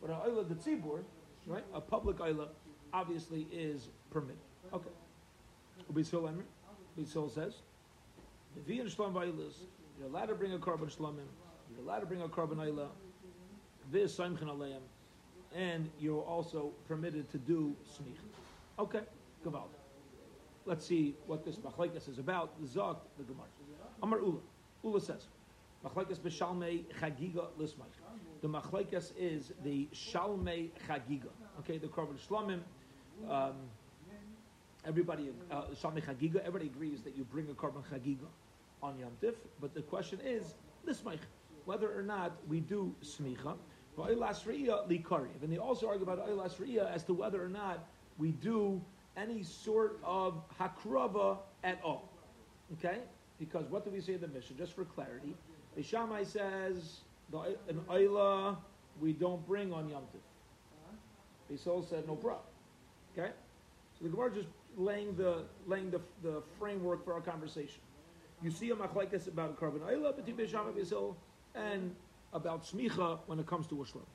But 0.00 0.10
an 0.10 0.16
Eila 0.16 0.48
the 0.48 0.54
Tzibur, 0.54 1.02
right, 1.46 1.64
a 1.74 1.80
public 1.80 2.18
Eila, 2.18 2.48
obviously 2.92 3.46
is 3.52 3.88
permitted. 4.10 4.38
Okay. 4.72 4.90
Ubisil 5.92 6.28
Emir, 6.28 6.44
Ubisil 6.98 7.30
says, 7.34 7.62
if 8.56 8.68
you're 8.68 8.84
allowed 10.06 10.26
to 10.26 10.34
bring 10.34 10.52
a 10.52 10.58
carbon 10.58 10.88
shlamim, 10.88 11.26
you're 11.70 11.84
allowed 11.84 12.00
to 12.00 12.06
bring 12.06 12.22
a 12.22 12.28
carbon 12.28 12.58
Eila, 12.58 12.88
and 15.54 15.88
you're 15.98 16.22
also 16.22 16.72
permitted 16.86 17.30
to 17.30 17.38
do 17.38 17.74
smicha. 17.86 18.28
Okay, 18.78 19.00
Gavalda. 19.44 19.78
Let's 20.66 20.84
see 20.84 21.14
what 21.26 21.44
this 21.44 21.56
machlekes 21.56 22.08
is 22.08 22.18
about. 22.18 22.52
Zok 22.64 22.98
the 23.16 23.24
Gemara. 23.24 23.46
Amar 24.02 24.20
Ula. 24.20 24.40
Ula 24.82 25.00
says, 25.00 25.26
machlekes 25.84 26.18
b'shalmei 26.18 26.84
chagiga 27.00 27.46
lismach. 27.58 27.94
The 28.42 28.48
machlekes 28.48 29.12
is 29.18 29.52
the 29.64 29.88
shalmei 29.94 30.68
chagiga. 30.86 31.30
Okay, 31.60 31.78
the 31.78 31.88
korban 31.88 32.18
shlamim. 32.28 32.60
Um, 33.28 33.54
everybody, 34.86 35.30
uh, 35.50 35.62
chagiga. 35.82 36.40
Everybody 36.40 36.66
agrees 36.66 37.00
that 37.02 37.16
you 37.16 37.24
bring 37.24 37.48
a 37.50 37.54
korban 37.54 37.82
chagiga 37.92 38.26
on 38.82 38.98
Yom 38.98 39.10
Tif, 39.22 39.34
but 39.60 39.74
the 39.74 39.82
question 39.82 40.20
is 40.24 40.54
lismach, 40.86 41.18
whether 41.64 41.92
or 41.98 42.02
not 42.02 42.32
we 42.48 42.60
do 42.60 42.94
smicha. 43.02 43.56
And 44.06 45.52
they 45.52 45.58
also 45.58 45.88
argue 45.88 46.02
about 46.02 46.28
Oilas 46.28 46.56
Riyah 46.56 46.92
as 46.92 47.04
to 47.04 47.14
whether 47.14 47.42
or 47.42 47.48
not 47.48 47.86
we 48.18 48.32
do 48.32 48.80
any 49.16 49.42
sort 49.42 49.98
of 50.04 50.42
hakrava 50.58 51.38
at 51.64 51.80
all. 51.82 52.08
Okay? 52.74 52.98
Because 53.38 53.66
what 53.66 53.84
do 53.84 53.90
we 53.90 54.00
say 54.00 54.14
in 54.14 54.20
the 54.20 54.28
mission? 54.28 54.56
Just 54.56 54.74
for 54.74 54.84
clarity, 54.84 55.34
Ishamai 55.78 56.26
says 56.26 57.00
an 57.32 57.80
Oila 57.90 58.56
we 59.00 59.12
don't 59.12 59.46
bring 59.46 59.72
on 59.72 59.88
Yom 59.88 60.02
Tiv. 60.12 60.20
Beisol 61.50 61.88
said 61.88 62.06
no 62.06 62.14
problem. 62.16 62.44
Okay? 63.16 63.30
So 63.98 64.04
the 64.04 64.10
Gemara 64.10 64.34
just 64.34 64.48
laying 64.76 65.16
the 65.16 65.44
laying 65.66 65.90
the, 65.90 66.00
the 66.22 66.42
framework 66.58 67.04
for 67.04 67.14
our 67.14 67.20
conversation. 67.20 67.80
You 68.42 68.50
see 68.50 68.70
a 68.70 68.76
machlekes 68.76 69.26
about 69.26 69.58
carbon 69.58 69.80
Oila 69.80 70.14
between 70.14 70.36
Beishamai 70.36 70.76
and 70.76 71.14
and 71.54 71.94
about 72.32 72.64
smicha 72.64 73.18
when 73.26 73.38
it 73.38 73.46
comes 73.46 73.66
to 73.68 73.82
a 73.82 73.84
shlom. 73.84 74.06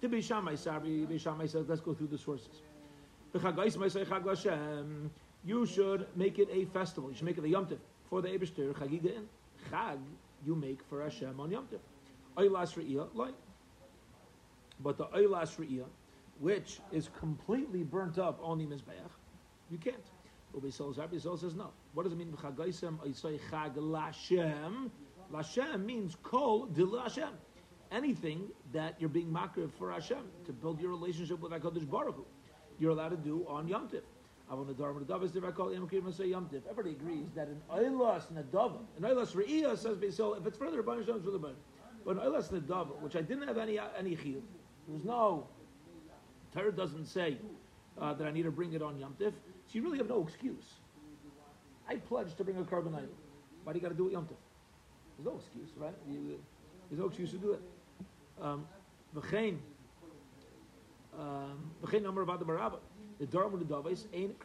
To 0.00 0.08
be 0.08 0.20
Shammai 0.20 0.54
Sabri, 0.54 1.06
Beishamai 1.06 1.48
says, 1.48 1.66
let's 1.68 1.80
go 1.80 1.94
through 1.94 2.08
the 2.08 2.18
sources. 2.18 2.62
You 5.46 5.66
should 5.66 6.06
make 6.16 6.38
it 6.38 6.48
a 6.52 6.64
festival. 6.66 7.10
You 7.10 7.16
should 7.16 7.26
make 7.26 7.38
it 7.38 7.44
a 7.44 7.48
Yom 7.48 7.66
Tiv 7.66 7.78
for 8.08 8.22
the 8.22 8.28
Eberster 8.28 8.72
Chagiga 8.74 9.16
in 9.16 9.28
Chag. 9.70 9.98
You 10.46 10.54
make 10.54 10.82
for 10.88 11.02
Hashem 11.02 11.38
on 11.38 11.50
Yom 11.50 11.66
Tiv. 11.68 11.80
Oylas 12.36 12.74
Re'iyah, 12.74 13.08
like. 13.14 13.34
But 14.80 14.96
the 14.98 15.06
Oylas 15.06 15.56
Re'iyah, 15.56 15.88
which 16.40 16.80
is 16.92 17.08
completely 17.18 17.82
burnt 17.82 18.18
up 18.18 18.40
on 18.42 18.58
the 18.58 18.66
Mizbeach, 18.66 19.10
you 19.70 19.78
can't. 19.78 19.96
Ubeisol 20.56 20.94
Zabri 20.94 21.20
says 21.20 21.54
no. 21.54 21.72
What 21.94 22.04
does 22.04 22.12
it 22.12 22.16
mean? 22.16 22.32
Chagaisem 22.32 22.98
Oisai 22.98 23.38
Chag 23.50 23.76
Lashem. 23.76 24.90
Lashem 25.32 25.84
means 25.84 26.16
Kol 26.22 26.66
Dil 26.66 26.98
Hashem 26.98 27.30
anything 27.94 28.48
that 28.72 28.96
you're 28.98 29.08
being 29.08 29.30
makriv 29.30 29.70
for 29.78 29.90
Hashem 29.92 30.24
to 30.46 30.52
build 30.52 30.80
your 30.80 30.90
relationship 30.90 31.40
with 31.40 31.52
Hakadosh 31.52 31.88
Baruch 31.88 32.16
Hu. 32.16 32.24
You're 32.78 32.90
allowed 32.90 33.10
to 33.10 33.16
do 33.16 33.46
on 33.48 33.66
the 33.66 33.70
Yom 33.70 33.88
Tiv. 33.88 34.02
Everybody 34.50 34.74
agrees 36.90 37.28
that 37.34 37.48
an 37.48 37.62
Eilas 37.72 38.26
Nadava, 38.32 38.80
an 38.98 39.02
Eilas 39.02 39.32
Re'iyah 39.34 39.78
says 39.78 40.16
so 40.16 40.34
if 40.34 40.46
it's 40.46 40.58
further 40.58 40.82
Hashem, 40.82 41.16
it's 41.16 41.24
further 41.24 41.38
Rabban. 41.38 41.54
But 42.04 42.16
an 42.16 42.22
Eilas 42.22 42.50
Nadava, 42.52 43.00
which 43.00 43.16
I 43.16 43.22
didn't 43.22 43.48
have 43.48 43.56
any 43.56 43.78
any 43.98 44.16
chiyuv, 44.16 44.42
there's 44.86 45.04
no 45.04 45.46
Torah 46.52 46.72
doesn't 46.72 47.06
say 47.06 47.38
uh, 47.98 48.12
that 48.14 48.26
I 48.26 48.30
need 48.30 48.42
to 48.42 48.50
bring 48.50 48.74
it 48.74 48.82
on 48.82 48.98
Yom 48.98 49.14
Tiv. 49.18 49.32
So 49.66 49.78
you 49.78 49.82
really 49.82 49.98
have 49.98 50.08
no 50.08 50.22
excuse. 50.22 50.74
I 51.88 51.96
pledged 51.96 52.36
to 52.38 52.44
bring 52.44 52.58
a 52.58 52.64
carbon 52.64 52.94
item. 52.94 53.08
Why 53.64 53.72
do 53.72 53.78
you 53.78 53.82
got 53.82 53.90
to 53.90 53.94
do 53.94 54.08
it 54.08 54.12
Yom 54.12 54.26
Tiv? 54.26 54.36
There's 55.16 55.26
no 55.26 55.40
excuse, 55.40 55.70
right? 55.76 55.94
You, 56.08 56.38
there's 56.90 57.00
no 57.00 57.06
excuse 57.06 57.30
to 57.30 57.38
do 57.38 57.52
it. 57.52 57.62
Um, 58.40 58.66
v'chein, 59.16 59.58
um, 61.18 61.70
v'chein 61.82 62.02
number 62.02 62.22
about 62.22 62.38
the 62.38 62.44
baraba. 62.44 62.78
The 63.20 63.38
or 63.38 63.50
the 63.50 63.88
is 63.88 64.06
ain't. 64.12 64.36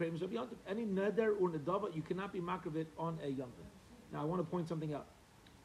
Any 0.67 0.85
neder 0.85 1.35
or 1.41 1.49
nedava, 1.49 1.95
you 1.95 2.01
cannot 2.01 2.31
be 2.31 2.39
makriv 2.39 2.75
it 2.75 2.87
on 2.97 3.17
a 3.23 3.27
yontif. 3.27 3.65
Now 4.13 4.21
I 4.21 4.25
want 4.25 4.41
to 4.41 4.43
point 4.43 4.67
something 4.67 4.93
out. 4.93 5.07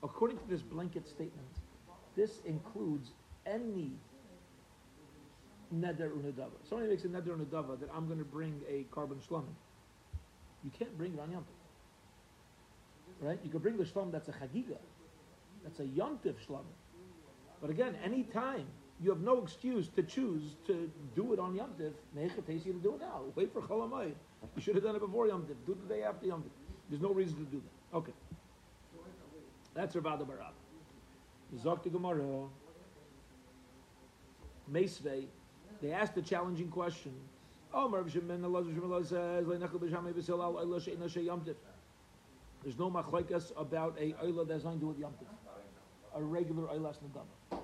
According 0.02 0.38
to 0.38 0.48
this 0.48 0.62
blanket 0.62 1.06
statement, 1.06 1.48
this 2.16 2.40
includes 2.46 3.10
any 3.46 3.92
neder 5.74 6.10
or 6.10 6.22
nedava. 6.22 6.52
Somebody 6.68 6.90
makes 6.90 7.04
a 7.04 7.08
neder 7.08 7.28
or 7.28 7.36
nedava 7.36 7.78
that 7.80 7.90
I'm 7.94 8.06
going 8.06 8.18
to 8.18 8.24
bring 8.24 8.60
a 8.68 8.84
carbon 8.94 9.18
shlomim. 9.28 9.54
You 10.62 10.70
can't 10.78 10.96
bring 10.96 11.12
it 11.14 11.20
on 11.20 11.28
yontif. 11.28 11.44
Right? 13.20 13.38
You 13.44 13.50
can 13.50 13.60
bring 13.60 13.76
the 13.76 13.84
shlom 13.84 14.10
that's 14.10 14.28
a 14.28 14.32
chagiga. 14.32 14.78
That's 15.62 15.80
a 15.80 15.84
yontif 15.84 16.34
shlomim. 16.48 16.64
But 17.64 17.70
again, 17.70 17.96
any 18.04 18.24
time 18.24 18.66
you 19.00 19.08
have 19.08 19.22
no 19.22 19.42
excuse 19.42 19.88
to 19.96 20.02
choose 20.02 20.56
to 20.66 20.90
do 21.16 21.32
it 21.32 21.38
on 21.38 21.54
Yom 21.54 21.70
Tiv. 21.78 21.94
You 22.14 22.28
to 22.28 22.72
do 22.82 22.94
it 22.96 23.00
now. 23.00 23.22
Wait 23.36 23.54
for 23.54 23.62
Chol 23.62 23.88
Hamoed. 23.88 24.12
You 24.54 24.60
should 24.60 24.74
have 24.74 24.84
done 24.84 24.96
it 24.96 24.98
before 24.98 25.26
Yom 25.28 25.46
Tiv. 25.46 25.56
Do 25.64 25.72
it 25.72 25.88
the 25.88 25.94
day 25.94 26.02
after 26.02 26.26
Yom 26.26 26.42
Tiv. 26.42 26.52
There's 26.90 27.00
no 27.00 27.08
reason 27.08 27.38
to 27.38 27.50
do 27.50 27.62
that. 27.62 27.96
Okay. 27.96 28.12
That's 29.72 29.96
Ravada 29.96 30.26
Barab. 30.26 30.52
Zok 31.56 31.82
the 31.82 31.88
Gemara. 31.88 32.50
Meisvei. 34.70 35.24
They 35.80 35.92
asked 35.92 36.18
a 36.18 36.22
challenging 36.22 36.68
question. 36.68 37.14
Oh. 37.72 37.88
There's 42.62 42.78
no 42.78 42.90
machlaikas 42.90 43.52
about 43.56 43.96
a 43.98 44.12
oila 44.22 44.46
that's 44.46 44.64
nothing 44.64 44.80
to 44.80 44.84
do 44.84 44.88
with 44.88 44.98
yom 44.98 45.14
tiv. 45.18 45.28
A 46.14 46.22
regular 46.22 46.64
oilas 46.68 46.96
nadama. 47.02 47.60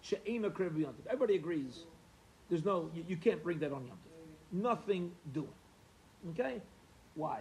She'ina 0.00 0.50
krev 0.50 0.78
yom. 0.78 0.94
Everybody 1.06 1.36
agrees. 1.36 1.84
There's 2.48 2.64
no, 2.64 2.90
you, 2.94 3.04
you 3.08 3.16
can't 3.16 3.42
bring 3.42 3.58
that 3.60 3.72
on 3.72 3.86
yom. 3.86 3.98
Nothing 4.50 5.12
doing. 5.32 5.48
Okay? 6.30 6.60
Why? 7.14 7.40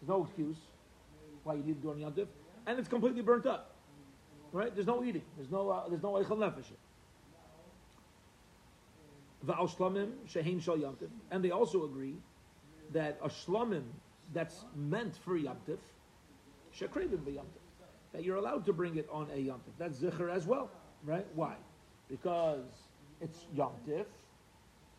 There's 0.00 0.08
no 0.08 0.24
excuse 0.24 0.56
why 1.44 1.54
you 1.54 1.62
need 1.62 1.76
to 1.76 1.82
do 1.82 1.90
on 1.90 1.98
yom. 1.98 2.14
And 2.66 2.78
it's 2.78 2.88
completely 2.88 3.22
burnt 3.22 3.46
up. 3.46 3.74
Right? 4.52 4.74
There's 4.74 4.86
no 4.86 5.02
eating. 5.02 5.22
There's 5.36 5.50
no, 5.50 5.70
uh, 5.70 5.88
there's 5.88 6.02
no 6.02 6.12
eichel 6.12 6.36
nefesh. 6.36 6.66
Va'al 9.46 9.74
shlamim 9.74 10.10
shehin 10.32 10.62
shal 10.62 10.76
yamtiv. 10.76 11.08
And 11.30 11.44
they 11.44 11.50
also 11.50 11.84
agree 11.84 12.16
that 12.92 13.18
a 13.22 13.28
shlamim 13.28 13.84
that's 14.32 14.64
meant 14.76 15.16
for 15.24 15.38
yamtiv, 15.38 15.78
shekrevim 16.78 17.18
b'yamtiv. 17.18 17.61
That 18.12 18.24
you're 18.24 18.36
allowed 18.36 18.66
to 18.66 18.72
bring 18.72 18.96
it 18.96 19.08
on 19.10 19.28
a 19.30 19.36
yamtiv. 19.36 19.72
That's 19.78 19.98
zikr 19.98 20.30
as 20.30 20.46
well, 20.46 20.70
right? 21.04 21.26
Why? 21.34 21.54
Because 22.10 22.64
it's 23.20 23.46
yamtiv, 23.56 24.04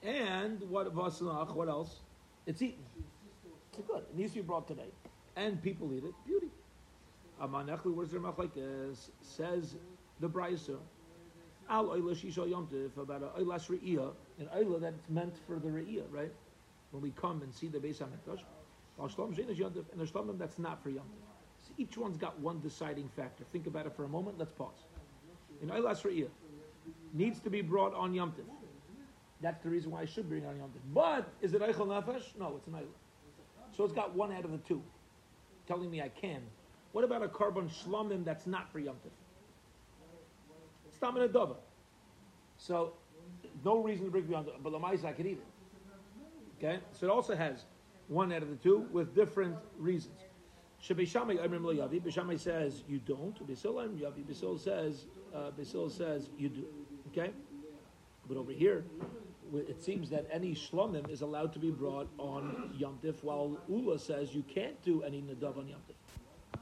and 0.01 0.61
what 0.69 0.93
vasanach? 0.93 1.53
What 1.55 1.69
else? 1.69 1.99
It's 2.45 2.61
eaten. 2.61 2.83
It's 3.77 3.87
good. 3.87 4.03
It 4.09 4.17
needs 4.17 4.33
to 4.33 4.39
be 4.39 4.45
brought 4.45 4.67
today, 4.67 4.91
and 5.35 5.61
people 5.61 5.93
eat 5.93 6.03
it. 6.03 6.13
Beauty. 6.25 6.49
Amanechli, 7.41 7.93
where's 7.93 8.11
their 8.11 8.19
machlekes? 8.19 9.09
Says 9.21 9.75
the 10.19 10.29
brayser. 10.29 10.77
Al 11.69 11.87
oila 11.87 12.15
shisha 12.15 12.47
yomtiv 12.47 12.97
about 12.97 13.23
a 13.23 13.39
oilas 13.39 13.69
re'iyah, 13.69 14.13
an 14.39 14.49
oila 14.55 14.81
that's 14.81 15.09
meant 15.09 15.35
for 15.47 15.55
the 15.55 15.69
re'iyah, 15.69 16.03
right? 16.11 16.31
When 16.91 17.01
we 17.01 17.11
come 17.11 17.41
and 17.41 17.53
see 17.53 17.67
the 17.67 17.79
Beis 17.79 17.99
Hamikdash, 17.99 18.41
al 18.99 19.05
and 19.05 20.01
a 20.01 20.05
shlomim 20.05 20.37
that's 20.37 20.59
not 20.59 20.83
for 20.83 20.89
yomtiv. 20.89 21.01
So 21.01 21.42
each 21.77 21.97
one's 21.97 22.17
got 22.17 22.39
one 22.39 22.59
deciding 22.59 23.09
factor. 23.15 23.43
Think 23.51 23.67
about 23.67 23.85
it 23.85 23.95
for 23.95 24.03
a 24.03 24.07
moment. 24.07 24.37
Let's 24.37 24.51
pause. 24.51 24.85
In 25.61 25.69
oilas 25.69 26.01
re'iyah, 26.01 26.29
needs 27.13 27.39
to 27.41 27.49
be 27.49 27.61
brought 27.61 27.93
on 27.93 28.13
yomtiv. 28.13 28.45
That's 29.41 29.61
the 29.63 29.69
reason 29.69 29.91
why 29.91 30.01
I 30.01 30.05
should 30.05 30.29
bring 30.29 30.43
it 30.43 30.47
on 30.47 30.55
yomtiv. 30.55 30.81
But 30.93 31.29
is 31.41 31.53
it 31.53 31.61
eichel 31.61 31.87
nefesh? 31.87 32.37
No, 32.39 32.55
it's 32.57 32.67
an 32.67 32.73
oila. 32.73 32.85
So 33.75 33.83
it's 33.83 33.93
got 33.93 34.15
one 34.15 34.31
out 34.31 34.45
of 34.45 34.51
the 34.51 34.57
two, 34.59 34.81
telling 35.67 35.89
me 35.89 36.01
I 36.01 36.09
can. 36.09 36.41
What 36.91 37.03
about 37.03 37.23
a 37.23 37.27
carbon 37.27 37.69
shlomim 37.69 38.23
that's 38.23 38.45
not 38.45 38.71
for 38.71 38.79
yomtiv? 38.79 39.11
stam 41.03 41.17
in 41.17 41.23
a 41.23 41.27
dova. 41.27 41.55
So, 42.57 42.93
no 43.65 43.79
reason 43.79 44.05
to 44.05 44.11
bring 44.11 44.23
beyond, 44.23 44.47
but 44.63 44.73
Lamais 44.73 45.03
I 45.03 45.11
could 45.11 45.25
eat 45.25 45.39
it. 45.39 46.63
Okay? 46.63 46.79
So 46.93 47.07
it 47.07 47.09
also 47.09 47.35
has 47.35 47.65
one 48.07 48.31
out 48.31 48.41
of 48.41 48.49
the 48.49 48.55
two 48.55 48.87
with 48.91 49.13
different 49.15 49.55
reasons. 49.77 50.22
Shabishami 50.83 51.39
Amrim 51.39 51.63
Yavi. 51.63 52.01
Bishamai 52.01 52.39
says 52.39 52.83
you 52.87 52.99
don't. 52.99 53.47
Bisil 53.47 53.75
Yavi. 53.97 54.25
Bisil 54.25 54.59
says 54.59 55.05
uh, 55.33 55.89
says 55.89 56.29
you 56.37 56.49
do. 56.49 56.65
Okay, 57.07 57.31
but 58.27 58.37
over 58.37 58.51
here, 58.51 58.83
it 59.53 59.81
seems 59.81 60.09
that 60.09 60.27
any 60.31 60.53
shlomim 60.55 61.09
is 61.09 61.21
allowed 61.21 61.53
to 61.53 61.59
be 61.59 61.69
brought 61.69 62.09
on 62.17 62.73
Yom 62.77 62.99
Tif, 63.03 63.23
while 63.23 63.57
Ula 63.69 63.99
says 63.99 64.33
you 64.33 64.43
can't 64.43 64.81
do 64.81 65.03
any 65.03 65.21
nadav 65.21 65.57
on 65.57 65.67
Yom 65.67 65.79
Tif. 65.87 66.59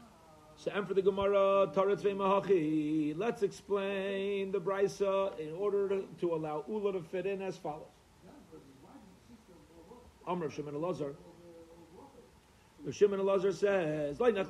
So, 0.58 0.72
and 0.76 0.88
for 0.88 0.94
the 0.94 1.02
Gemara, 1.02 1.72
Taretz 1.74 2.04
Mahachi, 2.04 3.18
let's 3.18 3.42
explain 3.42 4.52
the 4.52 4.62
Brisa 4.62 5.40
in 5.40 5.54
order 5.54 5.90
to, 5.90 6.08
to, 6.20 6.36
allow 6.36 6.64
Ula 6.68 6.94
to 6.94 7.02
fit 7.02 7.26
in 7.26 7.42
as 7.42 7.58
follows. 7.58 7.88
Amr 10.28 10.52
Shimon 10.52 10.76
Elazar. 10.76 11.16
Shimon 12.90 13.20
Elazar 13.20 13.54
says, 13.54 14.18
There's 14.18 14.50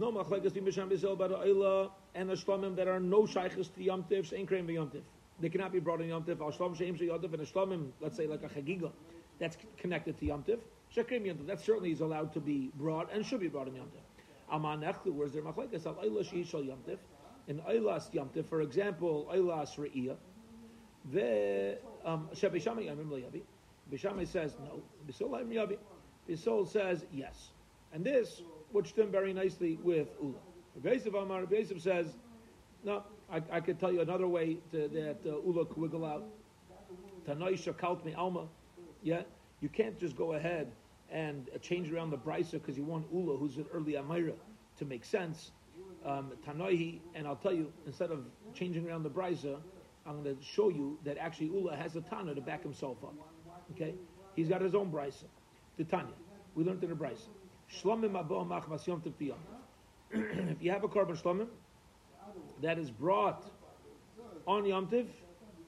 no 0.00 0.10
machlekes 0.10 0.42
between 0.42 0.64
Bisham 0.64 0.90
Bisil 0.90 1.12
about 1.12 1.30
Ayla 1.30 1.90
and 2.14 2.28
the 2.28 2.34
Shlomim 2.34 2.74
that 2.74 2.88
are 2.88 2.98
no 2.98 3.24
shaykhs 3.24 3.72
to 3.74 3.82
Yom 3.82 4.04
Tiv, 4.08 4.24
Shein 4.24 4.48
Kreim 4.48 4.72
Yom 4.72 4.90
They 5.38 5.48
cannot 5.48 5.72
be 5.72 5.78
brought 5.78 6.00
in 6.00 6.08
Yom 6.08 6.24
Tiv. 6.24 6.40
Al 6.40 6.50
Shlom 6.50 6.76
Sheim 6.76 6.98
Yom 6.98 7.20
Tiv 7.20 7.34
and 7.34 7.42
a 7.42 7.46
Shlomim, 7.46 7.90
let's 8.00 8.16
say 8.16 8.26
like 8.26 8.42
a 8.42 8.48
Chagiga, 8.48 8.90
that's 9.38 9.56
connected 9.76 10.18
to 10.18 10.26
Yom 10.26 10.42
Tiv. 10.42 10.58
Shekrim 10.94 11.24
Yom 11.24 11.46
That 11.46 11.60
certainly 11.60 11.92
is 11.92 12.00
allowed 12.00 12.32
to 12.32 12.40
be 12.40 12.72
brought 12.74 13.12
and 13.12 13.24
should 13.24 13.40
be 13.40 13.48
brought 13.48 13.68
in 13.68 13.76
Yom 13.76 13.86
Tov. 13.86 14.52
Aman 14.52 14.80
Echlu, 14.80 15.12
where's 15.12 15.32
their 15.32 15.42
machlekes? 15.42 15.86
Al 15.86 15.94
Eilah 15.94 16.28
Sheishal 16.28 16.66
Yom 16.66 16.78
Tov. 16.88 16.98
In 17.46 17.60
Eilas 17.60 18.12
Yom 18.12 18.28
Tov, 18.30 18.46
for 18.46 18.62
example, 18.62 19.30
Eilas 19.32 19.76
Re'iyah, 19.76 20.16
the 21.12 21.78
um, 22.04 22.28
Yavi. 22.34 23.42
Bishami 23.90 24.26
says 24.26 24.56
no. 24.64 24.82
Bisol 26.28 26.68
says 26.68 27.04
yes. 27.12 27.50
And 27.92 28.04
this 28.04 28.42
would 28.72 28.86
stem 28.86 29.10
very 29.10 29.32
nicely 29.32 29.78
with 29.82 30.08
Ula. 30.22 30.34
Beisiv 30.80 31.20
Amar, 31.20 31.42
Beisiv 31.42 31.80
says, 31.80 32.06
no, 32.84 33.02
I, 33.30 33.42
I 33.50 33.60
could 33.60 33.80
tell 33.80 33.92
you 33.92 34.00
another 34.00 34.28
way 34.28 34.58
to, 34.70 34.88
that 34.88 35.18
uh, 35.26 35.40
Ula 35.42 35.66
could 35.66 35.78
wiggle 35.78 36.04
out. 36.04 36.24
Tanoi 37.26 37.58
Shakalt 37.58 38.04
Me 38.04 38.14
Alma. 38.14 38.46
Yeah, 39.02 39.22
you 39.60 39.68
can't 39.68 39.98
just 39.98 40.16
go 40.16 40.34
ahead 40.34 40.70
and 41.10 41.48
change 41.60 41.92
around 41.92 42.10
the 42.10 42.18
brisa 42.18 42.52
because 42.52 42.76
you 42.76 42.84
want 42.84 43.06
Ula, 43.12 43.36
who's 43.36 43.56
an 43.56 43.66
early 43.72 43.94
Amira, 43.94 44.34
to 44.78 44.84
make 44.84 45.04
sense. 45.04 45.50
Um, 46.04 46.32
Tanoihi, 46.46 47.00
and 47.14 47.26
I'll 47.26 47.36
tell 47.36 47.52
you, 47.52 47.72
instead 47.86 48.10
of 48.10 48.24
changing 48.54 48.88
around 48.88 49.02
the 49.02 49.10
brisa, 49.10 49.58
I'm 50.06 50.22
going 50.22 50.36
to 50.36 50.42
show 50.42 50.68
you 50.68 50.98
that 51.04 51.18
actually 51.18 51.48
Ula 51.48 51.76
has 51.76 51.96
a 51.96 52.00
Tana 52.00 52.34
to 52.34 52.40
back 52.40 52.62
himself 52.62 52.98
up. 53.02 53.14
Okay? 53.72 53.94
He's 54.36 54.48
got 54.48 54.60
his 54.60 54.74
own 54.74 54.90
brisa. 54.90 55.24
The 55.76 55.84
Tanya. 55.84 56.12
We 56.54 56.64
learned 56.64 56.82
in 56.82 56.90
the 56.90 56.96
brisa. 56.96 57.28
Shlomim 57.72 58.12
abo 58.12 58.46
machmas 58.46 58.86
yom 58.86 59.02
If 60.12 60.62
you 60.62 60.70
have 60.70 60.82
a 60.82 60.88
carbon 60.88 61.16
shlomim 61.16 61.46
that 62.62 62.78
is 62.78 62.90
brought 62.90 63.44
on 64.46 64.64
Yom 64.64 64.88
Tiv 64.88 65.08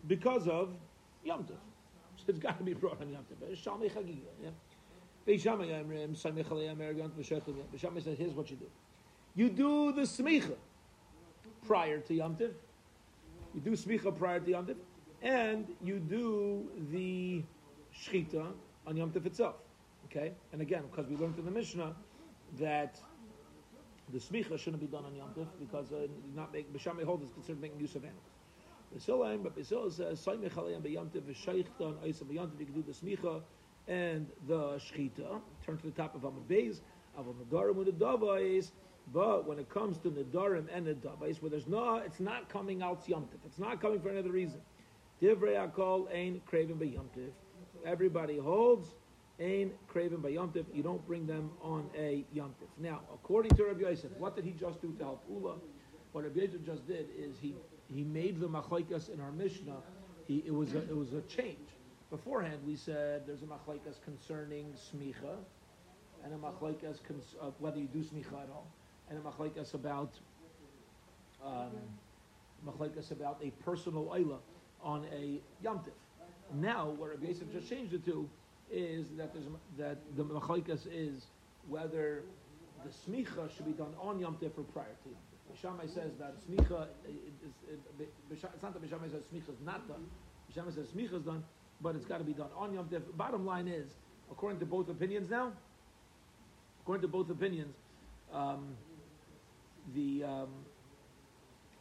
because 0.06 0.48
of 0.48 0.74
Yom 1.24 1.44
Tiv. 1.44 1.56
So 2.16 2.24
it's 2.28 2.38
got 2.38 2.58
to 2.58 2.64
be 2.64 2.74
brought 2.74 3.00
on 3.00 3.08
Yom 3.08 3.24
Tiv. 3.28 3.38
Shalmei 3.58 3.90
Chagiga. 3.90 4.20
Yeah? 4.42 4.50
Here's 5.24 5.44
what 8.34 8.50
you 8.50 8.56
do. 8.56 8.66
You 9.34 9.48
do 9.48 9.92
the 9.92 10.02
smicha 10.02 10.56
prior 11.66 12.00
to 12.00 12.14
Yom 12.14 12.36
Tiv. 12.36 12.54
You 13.54 13.60
do 13.60 13.70
smicha 13.72 14.16
prior 14.16 14.40
to 14.40 14.50
Yom 14.50 14.66
Tiv. 14.66 14.76
And 15.22 15.68
you 15.82 16.00
do 16.00 16.68
the 16.90 17.44
shchita 18.02 18.52
on 18.86 18.96
Yom 18.96 19.10
Tiv 19.10 19.26
itself. 19.26 19.56
Okay? 20.06 20.32
And 20.52 20.60
again, 20.60 20.82
because 20.90 21.08
we 21.08 21.16
learned 21.16 21.38
in 21.38 21.44
the 21.44 21.50
Mishnah 21.50 21.94
that 22.58 23.00
the 24.12 24.18
smicha 24.18 24.58
shouldn't 24.58 24.80
be 24.80 24.86
done 24.86 25.04
on 25.04 25.14
Yom 25.14 25.32
Tiv 25.34 25.46
because 25.58 25.92
uh, 25.92 26.06
not 26.34 26.52
make, 26.52 26.72
B'Shamay 26.72 27.04
hold 27.04 27.22
is 27.22 27.30
considered 27.32 27.60
making 27.60 27.80
use 27.80 27.94
of 27.94 28.04
animals. 28.04 28.22
B'Silayim, 28.96 29.42
but 29.42 29.56
B'Sil 29.56 29.90
says, 29.90 30.20
Saimich 30.24 30.52
Alayim 30.52 30.82
B'Yom 30.82 31.12
Tiv, 31.12 31.22
V'Sheichta 31.22 31.80
on 31.80 31.94
Oisa 32.04 32.24
B'Yom 32.24 32.50
Tiv, 32.50 32.60
you 32.60 32.66
can 32.66 32.74
do 32.74 32.82
the 32.82 32.92
smicha 32.92 33.40
and 33.88 34.26
the 34.46 34.78
shchita. 34.78 35.40
Turn 35.64 35.78
to 35.78 35.84
the 35.84 35.90
top 35.92 36.14
of 36.14 36.22
Amud 36.22 36.46
Beis. 36.48 36.80
Aval 37.18 37.34
Nadarim 37.34 37.84
Davais. 37.92 38.70
But 39.12 39.46
when 39.46 39.58
it 39.58 39.68
comes 39.68 39.98
to 39.98 40.10
Nadarim 40.10 40.66
and 40.72 40.86
the 40.86 40.94
Davais, 40.94 41.42
where 41.42 41.50
there's 41.50 41.66
no, 41.66 41.96
it's 41.96 42.20
not 42.20 42.48
coming 42.48 42.82
out 42.82 43.04
Yomtiv. 43.06 43.38
It's 43.44 43.58
not 43.58 43.80
coming 43.80 44.00
for 44.00 44.10
another 44.10 44.30
reason. 44.30 44.60
Divrei 45.20 45.56
Akol 45.56 46.06
ain't 46.12 46.44
craving 46.46 46.76
by 46.76 46.86
Yomtiv. 46.86 47.30
Everybody 47.84 48.38
holds 48.38 48.88
ain't 49.40 49.72
craving 49.88 50.20
by 50.20 50.30
Yomtiv. 50.30 50.64
You 50.72 50.82
don't 50.82 51.04
bring 51.06 51.26
them 51.26 51.50
on 51.62 51.88
a 51.96 52.24
Yomtiv. 52.34 52.68
Now, 52.78 53.00
according 53.12 53.52
to 53.56 53.64
Rabbi 53.64 53.80
Yosef, 53.80 54.10
what 54.18 54.36
did 54.36 54.44
he 54.44 54.52
just 54.52 54.80
do 54.80 54.92
to 54.98 55.04
help 55.04 55.24
Ula? 55.28 55.54
What 56.12 56.24
Rabbi 56.24 56.40
Yosef 56.40 56.64
just 56.64 56.86
did 56.86 57.08
is 57.18 57.36
he 57.40 57.54
he 57.92 58.04
made 58.04 58.40
the 58.40 58.48
machlaikas 58.48 59.12
in 59.12 59.20
our 59.20 59.32
Mishnah. 59.32 59.76
He, 60.26 60.42
it 60.46 60.54
was 60.54 60.74
a, 60.74 60.78
it 60.78 60.96
was 60.96 61.12
a 61.12 61.20
change. 61.22 61.58
Beforehand, 62.10 62.60
we 62.66 62.76
said 62.76 63.26
there's 63.26 63.42
a 63.42 63.46
machlaikas 63.46 64.02
concerning 64.04 64.66
smicha, 64.74 65.36
and 66.24 66.32
a 66.32 66.36
machlaikas 66.36 67.02
cons- 67.02 67.34
uh, 67.40 67.50
whether 67.58 67.78
you 67.78 67.88
do 67.88 68.00
smicha 68.00 68.42
at 68.42 68.50
all, 68.50 68.66
and 69.10 69.18
a 69.18 69.22
machlaikas 69.22 69.74
about 69.74 70.12
um, 71.44 71.72
machlaikas 72.66 73.10
about 73.10 73.40
a 73.42 73.50
personal 73.64 74.06
oila 74.06 74.38
on 74.82 75.06
a 75.12 75.40
yamtiv. 75.64 75.92
Now, 76.54 76.90
what 76.90 77.10
Rabbi 77.10 77.26
Yosef 77.28 77.52
just 77.52 77.68
changed 77.68 77.94
it 77.94 78.04
to 78.06 78.28
is 78.70 79.06
that 79.16 79.32
there's 79.32 79.46
that 79.78 79.98
the 80.16 80.24
machlaikas 80.24 80.86
is 80.92 81.26
whether 81.68 82.22
the 82.84 82.90
smicha 82.90 83.54
should 83.54 83.66
be 83.66 83.72
done 83.72 83.94
on 84.00 84.18
yamtiv 84.18 84.50
or 84.56 84.64
prior 84.72 84.86
to 85.04 85.08
yamtiv. 85.08 85.60
Shammai 85.60 85.86
says 85.86 86.12
that 86.18 86.34
smicha 86.48 86.86
is, 87.06 87.52
is, 87.70 88.14
it's 88.30 88.62
not 88.62 88.80
that 88.80 88.88
Shammai 88.88 89.08
says 89.08 89.22
smicha 89.32 89.50
is 89.50 89.60
not 89.64 89.86
done. 89.88 90.04
Shammai 90.54 90.70
says 90.70 90.86
smicha 90.88 91.14
is 91.14 91.22
done, 91.22 91.44
but 91.80 91.94
it's 91.94 92.06
got 92.06 92.18
to 92.18 92.24
be 92.24 92.32
done 92.32 92.48
on 92.56 92.72
Yom 92.74 92.86
Tov. 92.86 93.02
Bottom 93.16 93.44
line 93.44 93.68
is, 93.68 93.90
according 94.30 94.58
to 94.60 94.66
both 94.66 94.88
opinions 94.88 95.30
now, 95.30 95.52
according 96.82 97.02
to 97.02 97.08
both 97.08 97.30
opinions, 97.30 97.74
um, 98.32 98.76
the 99.94 100.24
um, 100.24 100.48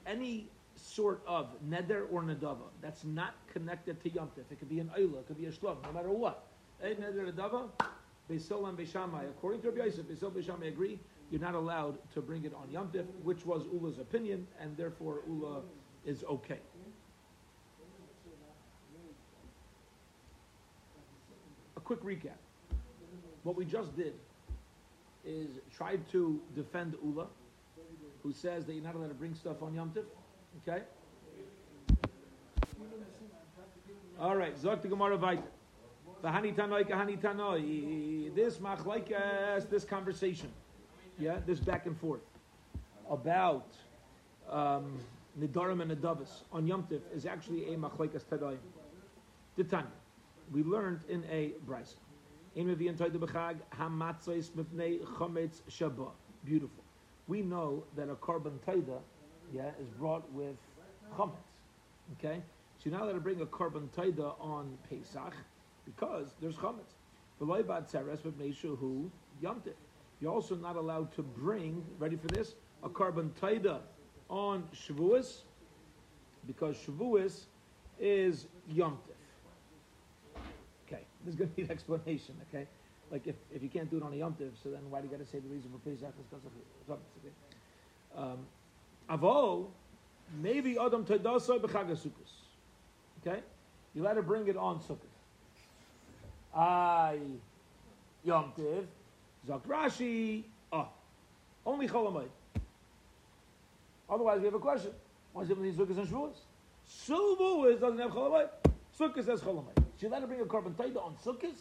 any 0.06 0.48
sort 0.76 1.22
of 1.28 1.50
neder 1.68 2.06
or 2.12 2.24
nadava 2.24 2.70
that's 2.82 3.04
not 3.04 3.36
connected 3.52 4.02
to 4.04 4.10
Yom 4.10 4.28
Tov, 4.38 4.44
it 4.52 4.60
could 4.60 4.70
be 4.70 4.80
an 4.80 4.90
oila, 4.98 5.20
it 5.20 5.28
could 5.28 5.38
be 5.38 5.46
a 5.46 5.52
shlom, 5.52 5.78
no 5.84 5.92
matter 5.92 6.10
what. 6.10 6.48
Ein 6.84 6.96
neder 6.96 7.32
nadava, 7.32 7.70
Beisol 8.30 8.68
and 8.70 8.78
Beishamai. 8.78 9.30
According 9.30 9.62
to 9.62 9.72
Rabbi 9.72 9.86
Yosef, 9.86 10.06
Beisol 10.06 10.32
Beishamai 10.32 10.68
agree 10.68 11.00
you're 11.30 11.42
not 11.42 11.56
allowed 11.56 11.98
to 12.14 12.22
bring 12.22 12.44
it 12.46 12.54
on 12.54 12.70
Yom 12.72 12.90
Tov, 12.90 13.06
which 13.24 13.46
was 13.46 13.64
Ula's 13.74 14.00
opinion, 14.00 14.48
and 14.60 14.76
therefore 14.76 15.22
Ula 15.28 15.62
is 16.06 16.24
okay. 16.24 16.60
A 21.78 21.80
quick 21.80 22.04
recap. 22.04 22.38
What 23.44 23.56
we 23.56 23.66
just 23.66 23.96
did 23.96 24.14
is 25.26 25.48
tried 25.76 26.08
to 26.12 26.40
defend 26.56 26.96
Ula, 27.04 27.28
who 28.24 28.34
says 28.34 28.66
that 28.66 28.74
you're 28.74 28.84
not 28.84 28.96
allowed 28.96 29.08
to 29.08 29.14
bring 29.14 29.34
stuff 29.34 29.64
on 29.64 29.74
Yom 29.74 29.92
Tov. 29.92 30.04
Okay? 30.68 30.84
All 34.20 34.36
right, 34.36 34.56
Zok 34.56 34.82
the 34.82 34.88
Gemara 34.88 35.18
weiter. 35.18 35.42
V'hani 36.24 36.56
tanoi. 36.56 38.36
This 38.36 38.58
machlaikas, 38.58 39.70
this 39.70 39.84
conversation, 39.84 40.50
yeah, 41.18 41.40
this 41.46 41.60
back 41.60 41.88
and 41.88 41.98
forth 41.98 42.22
about 43.10 43.68
um, 44.50 45.00
Nidarim 45.40 45.82
and 45.82 45.92
Nadavis 45.92 46.44
on 46.52 46.68
Yom 46.68 46.86
Tiv 46.88 47.02
is 47.14 47.26
actually 47.26 47.74
a 47.74 47.78
machlaikas 47.78 48.24
tadai. 48.26 48.58
The 49.56 49.64
Tanya, 49.64 49.88
we 50.52 50.64
learned 50.64 51.02
in 51.10 51.24
a 51.32 51.54
brisa. 51.68 51.96
Beautiful. 56.44 56.84
We 57.28 57.42
know 57.42 57.84
that 57.96 58.10
a 58.10 58.16
carbon 58.16 58.60
taida, 58.68 59.00
yeah, 59.54 59.70
is 59.80 59.90
brought 59.98 60.32
with 60.32 60.56
chametz. 61.18 61.36
Okay, 62.20 62.42
so 62.78 62.90
you're 62.90 62.98
not 62.98 63.04
allowed 63.04 63.14
to 63.14 63.20
bring 63.20 63.42
a 63.42 63.46
carbon 63.46 63.90
taida 63.96 64.34
on 64.40 64.78
Pesach 64.90 65.34
because 65.86 66.34
there's 66.42 66.56
chametz. 66.56 66.96
You're 70.22 70.32
also 70.32 70.56
not 70.56 70.76
allowed 70.76 71.12
to 71.16 71.24
bring, 71.24 71.84
ready 71.98 72.16
for 72.16 72.28
this, 72.28 72.54
a 72.84 72.90
carbon 72.90 73.32
taida 73.42 73.80
on 74.30 74.64
Shavuos 74.74 75.42
because 76.46 76.76
Shavuos 76.78 77.46
is 78.00 78.48
Yom 78.68 78.98
Okay, 80.88 81.02
there's 81.24 81.36
going 81.36 81.50
to 81.50 81.56
be 81.56 81.64
an 81.64 81.72
explanation, 81.72 82.36
okay? 82.50 82.68
Like 83.12 83.26
if, 83.26 83.36
if 83.54 83.64
you 83.64 83.70
can't 83.70 83.90
do 83.90 83.98
it 83.98 84.04
on 84.04 84.14
a 84.14 84.18
Yom 84.18 84.36
so 84.62 84.70
then 84.70 84.82
why 84.90 85.02
do 85.02 85.08
you 85.08 85.12
got 85.12 85.24
to 85.24 85.30
say 85.30 85.40
the 85.40 85.50
reason 85.50 85.72
for 85.72 85.80
Pesach 85.90 86.14
is 86.20 86.26
because 86.30 86.46
of 86.46 86.52
okay? 86.92 87.34
Um, 88.16 88.40
Avo, 89.10 89.68
maybe 90.42 90.78
Adam 90.78 91.06
Tadasa 91.06 91.60
b'Chagasukas. 91.60 92.32
Okay? 93.26 93.42
You 93.94 94.04
let 94.04 94.16
her 94.16 94.22
bring 94.22 94.48
it 94.48 94.58
on 94.58 94.80
Sukkot. 94.80 94.98
I 96.56 97.20
Yom 98.24 98.54
Tiv, 98.56 98.88
Zok 99.48 99.62
Rashi, 99.62 100.44
oh, 100.72 100.88
only 101.66 101.88
Cholamayid. 101.88 102.30
Otherwise, 104.10 104.40
we 104.40 104.46
have 104.46 104.54
a 104.54 104.60
question. 104.60 104.92
Why 105.34 105.44
is 105.44 105.50
it 105.50 105.62
these 105.62 105.76
Sukkot 105.76 105.98
and 105.98 106.08
Shavuos? 106.08 106.36
Shavuos 107.08 107.80
doesn't 107.80 108.00
have 108.00 108.12
Cholamayid. 108.12 108.50
Sukkot 108.98 109.26
says 109.26 109.42
Cholamayid. 109.42 109.84
She 110.00 110.08
let 110.08 110.22
her 110.22 110.28
bring 110.28 110.42
a 110.42 110.46
carbon 110.46 110.74
taida 110.74 110.98
on 110.98 111.16
Sukkot 111.24 111.58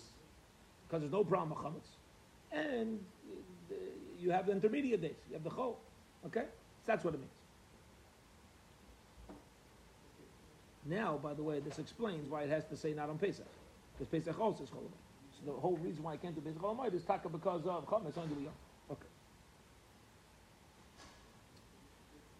because 0.90 1.02
there's 1.02 1.12
no 1.12 1.22
problem 1.22 1.50
with 1.50 1.58
chametz, 1.58 1.88
and 2.50 2.98
uh, 3.70 3.74
you 4.18 4.30
have 4.30 4.46
the 4.46 4.52
intermediate 4.52 5.00
days. 5.00 5.14
You 5.28 5.34
have 5.34 5.44
the 5.44 5.50
chol. 5.50 5.76
Okay, 6.26 6.44
that's 6.90 7.04
what 7.04 7.14
it 7.14 7.20
means. 7.20 7.30
Now, 10.86 11.20
by 11.22 11.34
the 11.34 11.42
way, 11.42 11.60
this 11.60 11.78
explains 11.78 12.28
why 12.28 12.42
it 12.42 12.50
has 12.50 12.64
to 12.64 12.76
say 12.76 12.92
not 12.94 13.08
on 13.08 13.16
Pesach. 13.16 13.46
Because 13.96 14.08
Pesach 14.10 14.40
also 14.40 14.64
is 14.64 14.70
Cholamayid. 14.70 15.38
So 15.38 15.52
the 15.52 15.60
whole 15.60 15.76
reason 15.76 16.02
why 16.02 16.14
I 16.14 16.16
can't 16.16 16.34
do 16.34 16.40
Pesach 16.40 16.60
Cholamayid 16.60 16.94
is 16.94 17.04
taka 17.04 17.28
because 17.28 17.64
of 17.64 17.86
Chametz 17.86 18.18
on 18.18 18.28
the 18.28 18.92
Okay. 18.92 19.06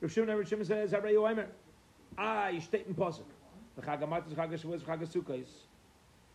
Rav 0.01 0.13
Shimon, 0.13 0.37
Rav 0.37 0.49
Shimon 0.49 0.65
says, 0.65 0.91
Harei 0.91 1.15
Oimer, 1.15 1.47
I 2.19 2.59
state 2.59 2.87
in 2.89 2.95
Pasuk. 2.95 3.23
The 3.77 3.83
Chag 3.83 4.01
HaMatzah, 4.01 4.35
Chag 4.35 4.51
HaShavuos, 4.51 4.81
Chag 4.81 5.07
HaSukkos. 5.07 5.47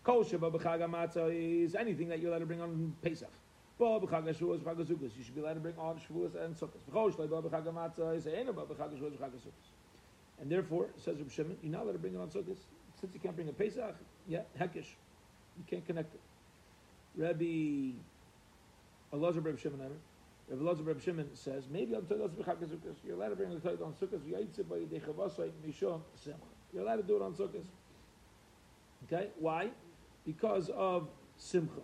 Kol 0.06 0.23
b'Chag 0.23 0.80
HaMatzah 0.80 1.65
is 1.65 1.75
anything 1.75 2.08
that 2.08 2.19
you're 2.19 2.30
allowed 2.30 2.39
to 2.39 2.45
bring 2.45 2.62
on 2.62 2.95
Pesach. 3.01 3.28
Bo 3.77 3.99
b'Chag 3.99 4.23
HaShavuos, 4.23 4.59
Chag 4.59 4.77
HaSukkos. 4.77 5.11
You 5.17 5.23
should 5.23 5.35
be 5.35 5.41
allowed 5.41 5.55
to 5.55 5.59
bring 5.59 5.77
on 5.77 5.99
Shavuos 5.99 6.35
and 6.41 6.55
Sukkos. 6.55 6.81
B'Chol 6.89 7.13
Shloi 7.13 7.29
bo 7.29 7.41
b'Chag 7.41 7.65
HaMatzah 7.65 8.15
is 8.15 8.25
Eino 8.25 8.53
bo 8.55 8.65
b'Chag 8.65 8.91
HaShavuos, 8.93 9.17
Chag 9.17 9.31
HaSukkos. 9.31 9.69
And 10.39 10.49
therefore, 10.51 10.89
says 10.97 11.17
Reb 11.17 11.31
Shimon, 11.31 11.57
you're 11.61 11.71
not 11.71 11.83
allowed 11.83 11.93
to 11.93 11.99
bring 11.99 12.13
it 12.15 12.19
on 12.19 12.29
Sukkot. 12.29 12.57
Since 12.99 13.13
you 13.13 13.19
can't 13.19 13.35
bring 13.35 13.49
a 13.49 13.53
Pesach, 13.53 13.95
yeah, 14.27 14.41
Hekish. 14.59 14.95
You 15.57 15.63
can't 15.69 15.85
connect 15.85 16.13
it. 16.13 16.21
Rabbi 17.17 17.93
Elazar 19.13 19.43
Reb 19.43 19.59
Shimon, 19.59 19.79
Rabbi 20.49 20.61
Elazar 20.63 20.85
Reb 20.85 21.01
Shimon 21.01 21.29
says, 21.33 21.67
maybe 21.69 21.93
B'Chagas 21.93 22.69
Sukkot, 22.69 22.95
you're 23.05 23.15
allowed 23.15 23.29
to 23.29 23.35
bring 23.35 23.49
the 23.49 23.59
Todos 23.59 23.81
on 23.81 23.93
Sukkot. 23.93 24.21
You're 26.73 26.83
allowed 26.83 26.95
to 26.97 27.03
do 27.03 27.15
it 27.15 27.21
on 27.21 27.33
Sukkot. 27.33 27.63
Okay, 29.11 29.27
why? 29.39 29.69
Because 30.25 30.69
of 30.69 31.09
Simcha. 31.38 31.81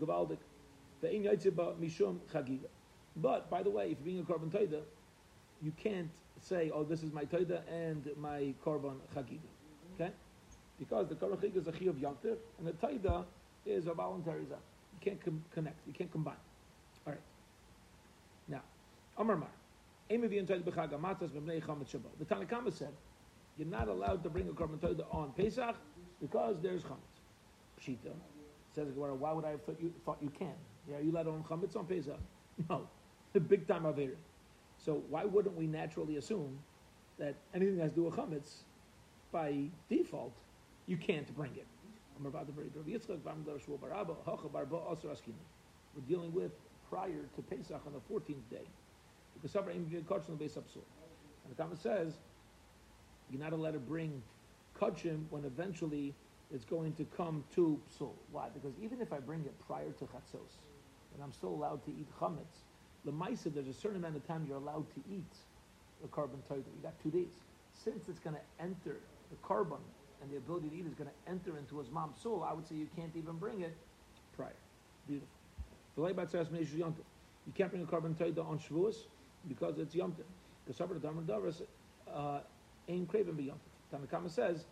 Gavaldik. 0.00 0.38
Ve'in 1.04 1.24
Yaitze 1.24 1.54
ba 1.54 1.74
Mishom 1.80 2.18
Chagiga. 2.32 2.68
But, 3.16 3.50
by 3.50 3.62
the 3.62 3.70
way, 3.70 3.90
if 3.90 3.98
you're 3.98 4.06
being 4.06 4.20
a 4.20 4.24
carbon 4.24 4.50
taida, 4.50 4.82
you 5.62 5.72
can't 5.76 6.10
say, 6.40 6.70
oh, 6.74 6.82
this 6.84 7.02
is 7.02 7.12
my 7.12 7.24
Taida 7.24 7.60
and 7.70 8.08
my 8.20 8.54
Korban 8.64 8.96
Chagiga. 9.14 9.38
Okay? 9.94 10.10
Because 10.78 11.08
the 11.08 11.14
Korban 11.14 11.36
Chagiga 11.36 11.56
is 11.58 11.68
a 11.68 11.72
Chi 11.72 11.84
of 11.86 11.96
Yantir, 11.96 12.36
and 12.58 12.66
the 12.66 12.72
Taida 12.72 13.24
is 13.64 13.86
a 13.86 13.94
voluntary 13.94 14.44
Zah. 14.48 14.56
You 14.56 14.98
can't 15.00 15.24
com- 15.24 15.44
connect, 15.52 15.76
you 15.86 15.92
can't 15.92 16.10
combine. 16.10 16.34
All 17.06 17.12
right. 17.12 17.22
Now, 18.48 18.62
Amar 19.16 19.36
Mar. 19.36 19.50
The 20.08 20.16
Tanakhama 22.26 22.72
said, 22.72 22.92
you're 23.56 23.68
not 23.68 23.88
allowed 23.88 24.22
to 24.24 24.28
bring 24.28 24.48
a 24.48 24.52
Korban 24.52 24.78
Taida 24.78 25.04
on 25.14 25.32
Pesach 25.32 25.76
because 26.20 26.60
there's 26.60 26.82
Chametz. 26.82 27.20
Pshita 27.80 28.12
says, 28.74 28.88
why 28.94 29.32
would 29.32 29.44
I 29.44 29.50
have 29.50 29.62
thought 29.62 29.80
you, 29.80 29.94
thought 30.04 30.18
you 30.20 30.30
can? 30.30 30.54
Yeah, 30.90 30.98
you 31.02 31.12
let 31.12 31.26
on 31.26 31.42
Chametz 31.44 31.76
on 31.76 31.86
Pesach? 31.86 32.18
No. 32.68 32.88
The 33.32 33.40
big 33.52 33.66
time 33.66 33.84
it. 33.86 34.16
So 34.78 35.02
why 35.08 35.24
wouldn't 35.24 35.56
we 35.56 35.66
naturally 35.66 36.16
assume 36.16 36.58
that 37.18 37.34
anything 37.54 37.76
that's 37.78 37.92
do 37.92 38.04
with 38.04 38.14
chametz, 38.14 38.62
by 39.32 39.64
default, 39.88 40.32
you 40.86 40.96
can't 40.96 41.34
bring 41.34 41.50
it? 41.56 41.66
We're 42.22 42.30
dealing 46.08 46.32
with 46.32 46.52
prior 46.88 47.24
to 47.34 47.42
Pesach 47.42 47.80
on 47.86 47.92
the 47.92 48.00
14th 48.12 48.48
day. 48.50 48.66
Because 49.42 49.56
and 51.44 51.52
the 51.52 51.54
comment 51.56 51.80
says 51.80 52.14
you're 53.30 53.40
not 53.40 53.52
allowed 53.52 53.72
to 53.72 53.78
bring 53.78 54.22
kachim 54.78 55.24
when 55.30 55.44
eventually 55.44 56.14
it's 56.52 56.64
going 56.64 56.92
to 56.94 57.04
come 57.16 57.44
to 57.54 57.80
psul. 57.90 58.12
Why? 58.30 58.48
Because 58.52 58.74
even 58.80 59.00
if 59.00 59.12
I 59.12 59.18
bring 59.18 59.40
it 59.44 59.54
prior 59.66 59.90
to 59.90 60.04
chatzos, 60.04 60.58
and 61.14 61.22
I'm 61.22 61.32
still 61.32 61.50
allowed 61.50 61.84
to 61.84 61.90
eat 61.90 62.06
chametz, 62.20 62.64
Lemaisa, 63.06 63.52
there's 63.52 63.68
a 63.68 63.72
certain 63.72 63.98
amount 63.98 64.16
of 64.16 64.26
time 64.26 64.44
you're 64.48 64.56
allowed 64.56 64.86
to 64.94 65.00
eat 65.10 65.32
the 66.02 66.08
carbon 66.08 66.38
taida. 66.50 66.56
You 66.58 66.82
got 66.82 66.94
two 67.02 67.10
days. 67.10 67.28
Since 67.84 68.08
it's 68.08 68.20
going 68.20 68.36
to 68.36 68.62
enter 68.62 68.96
the 69.30 69.36
carbon 69.42 69.78
and 70.22 70.30
the 70.30 70.36
ability 70.36 70.68
to 70.70 70.76
eat 70.76 70.86
is 70.86 70.94
going 70.94 71.10
to 71.10 71.30
enter 71.30 71.58
into 71.58 71.78
his 71.78 71.90
mom's 71.90 72.20
soul, 72.22 72.46
I 72.48 72.52
would 72.52 72.66
say 72.66 72.76
you 72.76 72.88
can't 72.96 73.14
even 73.16 73.36
bring 73.36 73.60
it 73.60 73.76
prior. 74.36 74.52
Beautiful. 75.06 75.28
You 75.96 77.52
can't 77.54 77.70
bring 77.70 77.82
a 77.82 77.86
carbon 77.86 78.14
taida 78.14 78.44
on 78.48 78.58
Shavuos 78.58 78.96
because 79.48 79.78
it's 79.78 79.94
yomtiv. 79.94 80.24
Because 80.64 80.78
Sabra 80.78 80.98
Dharma 80.98 81.22
Davas 81.22 81.62
uh, 82.12 82.40
ain't 82.88 83.08
craving 83.08 83.34
be 83.34 83.44
yomtiv. 83.44 83.58
Tanakama 83.92 84.30
says, 84.30 84.64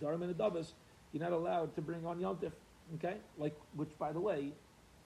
Dharma 0.00 0.24
and 0.24 0.34
Davas, 0.34 0.72
you're 1.12 1.22
not 1.22 1.32
allowed 1.32 1.74
to 1.74 1.82
bring 1.82 2.06
on 2.06 2.18
yomtiv. 2.18 2.52
Okay? 2.96 3.16
Like, 3.38 3.54
which 3.76 3.90
by 3.98 4.12
the 4.12 4.20
way, 4.20 4.52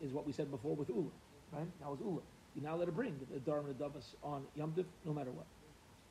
is 0.00 0.12
what 0.12 0.26
we 0.26 0.32
said 0.32 0.50
before 0.50 0.74
with 0.74 0.88
Ula. 0.88 1.04
Right? 1.52 1.66
That 1.80 1.90
was 1.90 2.00
Ula. 2.00 2.20
You 2.54 2.62
now 2.62 2.76
let 2.76 2.86
her 2.86 2.92
bring 2.92 3.18
the 3.18 3.52
and 3.52 3.68
the 3.68 3.84
Davas 3.84 4.14
on 4.22 4.44
Yom 4.54 4.72
Div, 4.72 4.86
no 5.04 5.12
matter 5.12 5.30
what. 5.30 5.46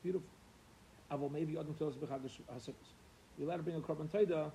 Beautiful. 0.03 0.27
Avol 1.11 1.31
maybe 1.31 1.57
Adam 1.57 1.73
Sukkos. 1.79 2.73
You 3.37 3.45
let 3.45 3.57
her 3.57 3.63
bring 3.63 3.77
a 3.77 3.79
Korban 3.79 4.09
Taida 4.09 4.51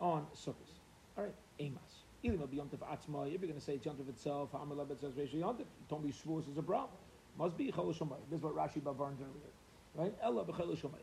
on 0.00 0.26
Sukkos. 0.34 0.80
All 1.16 1.24
right, 1.24 1.34
Amos. 1.60 2.04
It'll 2.22 2.46
be 2.48 2.56
Atzma, 2.56 3.26
if 3.26 3.40
you're 3.40 3.48
going 3.48 3.54
to 3.54 3.60
say 3.60 3.74
it's 3.74 3.86
itself, 3.86 4.50
Lebet 4.52 5.00
says 5.00 5.12
Reish 5.12 5.32
Yom 5.34 5.56
Tov, 5.56 5.64
don't 5.88 6.02
be 6.02 6.12
Shavuos 6.12 6.50
is 6.50 6.58
a 6.58 6.62
problem. 6.62 6.90
Must 7.38 7.56
be 7.56 7.70
chol 7.70 7.96
shomai. 7.96 8.16
This 8.28 8.38
is 8.38 8.42
what 8.42 8.56
Rashi 8.56 8.82
Bavarned 8.82 9.18
earlier, 9.20 9.52
right? 9.94 10.12
Ella 10.20 10.44
b'chol 10.44 10.76
shomai. 10.76 10.98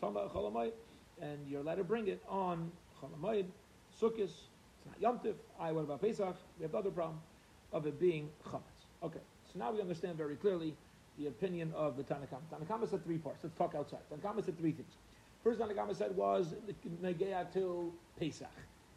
Talking 0.00 0.16
about 0.16 0.32
chol 0.32 0.72
and 1.20 1.46
you're 1.46 1.60
allowed 1.60 1.74
to 1.74 1.84
bring 1.84 2.08
it 2.08 2.22
on 2.26 2.72
chol 3.02 3.44
Sukkot. 4.00 4.30
Not 4.86 5.00
Yom 5.00 5.18
Tif. 5.18 5.34
I. 5.60 5.72
What 5.72 5.82
about 5.82 6.00
Pesach? 6.00 6.36
We 6.58 6.62
have 6.62 6.72
the 6.72 6.78
other 6.78 6.90
problem 6.90 7.20
of 7.72 7.86
it 7.86 7.98
being 7.98 8.28
chametz. 8.48 8.86
Okay, 9.02 9.20
so 9.52 9.58
now 9.58 9.72
we 9.72 9.80
understand 9.80 10.16
very 10.16 10.36
clearly 10.36 10.74
the 11.18 11.26
opinion 11.26 11.72
of 11.74 11.96
the 11.96 12.02
Tanakama. 12.02 12.40
Tanakama 12.52 12.88
said 12.88 13.04
three 13.04 13.18
parts. 13.18 13.40
Let's 13.42 13.56
talk 13.56 13.74
outside. 13.74 14.00
Tanakama 14.12 14.44
said 14.44 14.58
three 14.58 14.72
things. 14.72 14.94
First 15.42 15.60
Tanakama 15.60 15.94
said 15.94 16.16
was 16.16 16.54
Negea 17.02 17.52
to 17.52 17.92
Pesach. 18.18 18.48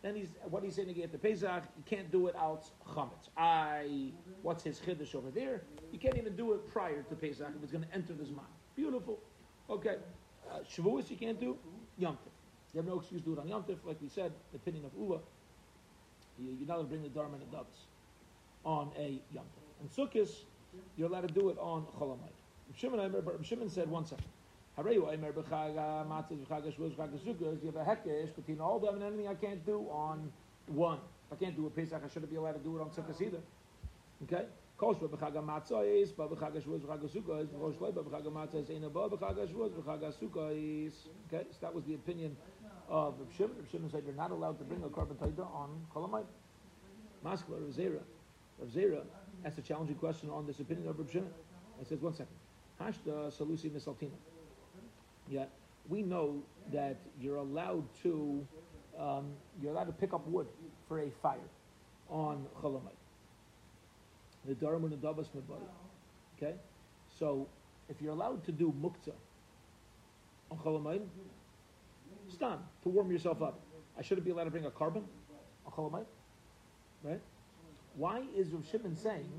Then 0.01 0.15
he's 0.15 0.29
what 0.49 0.63
he's 0.63 0.75
saying 0.75 0.87
Negea 0.89 1.11
to 1.11 1.17
Pesach. 1.17 1.63
You 1.77 1.83
can't 1.85 2.11
do 2.11 2.27
it 2.27 2.35
out 2.35 2.65
chametz. 2.87 3.29
I 3.37 4.11
what's 4.41 4.63
his 4.63 4.79
chiddush 4.79 5.15
over 5.15 5.29
there? 5.29 5.61
You 5.91 5.99
can't 5.99 6.17
even 6.17 6.35
do 6.35 6.53
it 6.53 6.67
prior 6.71 7.03
to 7.03 7.15
Pesach 7.15 7.47
if 7.55 7.63
it's 7.63 7.71
going 7.71 7.83
to 7.83 7.93
enter 7.93 8.13
this 8.13 8.29
mind. 8.29 8.47
Beautiful. 8.75 9.19
Okay. 9.69 9.97
Uh, 10.49 10.59
Shavuos 10.59 11.09
you 11.09 11.17
can't 11.17 11.39
do. 11.39 11.57
Yom 11.97 12.13
Tif. 12.15 12.31
You 12.73 12.77
have 12.77 12.87
no 12.87 12.99
excuse 12.99 13.21
to 13.21 13.27
do 13.27 13.33
it 13.33 13.39
on 13.39 13.47
Yom 13.47 13.63
Tif, 13.63 13.77
like 13.85 13.97
we 14.01 14.07
said, 14.07 14.31
the 14.51 14.57
opinion 14.57 14.85
of 14.85 14.91
Ula. 14.97 15.19
You, 16.39 16.55
you're 16.57 16.67
not 16.67 16.75
allowed 16.75 16.83
to 16.83 16.89
bring 16.89 17.03
the 17.03 17.09
Dharma 17.09 17.35
and 17.35 17.41
the 17.41 17.47
Davis 17.55 17.87
on 18.65 18.91
a 18.97 19.21
Yom 19.33 19.45
Tif. 19.45 19.81
And 19.81 19.89
Sukkot, 19.89 20.29
you're 20.97 21.07
allowed 21.07 21.27
to 21.27 21.33
do 21.33 21.49
it 21.49 21.57
on 21.59 21.85
Cholamayit. 21.99 22.33
Shimon, 22.75 22.99
said 23.69 23.89
one 23.89 24.05
second. 24.05 24.25
You 24.77 24.83
have 24.83 24.87
a 24.87 24.91
hekesh 27.83 28.35
between 28.35 28.61
all 28.61 28.79
them 28.79 28.95
and 28.95 29.03
anything 29.03 29.27
I 29.27 29.35
can't 29.35 29.65
do 29.65 29.85
on 29.89 30.31
one. 30.67 30.99
If 31.27 31.33
I 31.33 31.35
can't 31.43 31.55
do 31.55 31.67
a 31.67 31.69
Pesach, 31.69 32.01
I 32.03 32.07
shouldn't 32.07 32.31
be 32.31 32.37
allowed 32.37 32.53
to 32.53 32.59
do 32.59 32.77
it 32.77 32.81
on 32.81 32.89
Sukkot 32.89 33.21
either. 33.21 33.41
Okay? 34.23 34.45
Okay, 34.81 34.97
so 41.51 41.57
that 41.59 41.75
was 41.75 41.83
the 41.83 41.95
opinion 41.95 42.37
of 42.89 43.15
Reb 43.19 43.29
Shimon. 43.37 43.55
Reb 43.57 43.69
Shimon 43.71 43.89
said 43.89 44.03
you're 44.05 44.15
not 44.15 44.31
allowed 44.31 44.57
to 44.59 44.65
bring 44.65 44.83
a 44.83 44.89
carbon 44.89 45.15
taita 45.17 45.45
on 45.53 45.69
Kolamayit. 45.93 46.25
Maskla, 47.23 47.61
Rav 47.61 47.73
Zera. 47.73 47.99
Rav 48.59 48.69
Zera 48.69 49.01
asked 49.45 49.57
a 49.57 49.61
challenging 49.61 49.95
question 49.95 50.29
on 50.29 50.45
this 50.47 50.59
opinion 50.59 50.87
of 50.87 50.97
Reb 50.97 51.09
Shimon. 51.11 51.29
I 51.79 51.83
says, 51.85 51.99
one 51.99 52.13
second. 52.13 52.35
Hashda 52.81 53.31
Salusi 53.37 53.69
Misaltina. 53.69 54.11
Yeah, 55.29 55.45
we 55.87 56.01
know 56.01 56.41
that 56.73 56.97
you're 57.21 57.37
allowed 57.37 57.83
to 58.03 58.45
um, 58.99 59.27
you're 59.61 59.71
allowed 59.71 59.85
to 59.85 59.93
pick 59.93 60.13
up 60.13 60.27
wood 60.27 60.47
for 60.87 60.99
a 60.99 61.09
fire 61.21 61.37
on 62.09 62.45
Cholamite. 62.61 62.97
The 64.45 64.55
Dharam 64.55 64.83
and 64.83 64.91
the 64.91 64.97
Davas 64.97 65.27
Okay? 66.37 66.55
So 67.17 67.47
if 67.87 68.01
you're 68.01 68.11
allowed 68.11 68.43
to 68.45 68.51
do 68.51 68.73
muktzah 68.81 69.13
on 70.51 70.57
Cholamite, 70.57 71.05
stan, 72.31 72.57
to 72.83 72.89
warm 72.89 73.11
yourself 73.11 73.41
up. 73.41 73.59
I 73.97 74.01
shouldn't 74.01 74.25
be 74.25 74.31
allowed 74.31 74.45
to 74.45 74.51
bring 74.51 74.65
a 74.65 74.71
carbon 74.71 75.03
on 75.65 75.71
Cholamite. 75.71 76.05
Right? 77.03 77.21
Why 77.95 78.23
is 78.35 78.49
Rav 78.49 78.65
Shimon 78.71 78.95
saying 78.95 79.29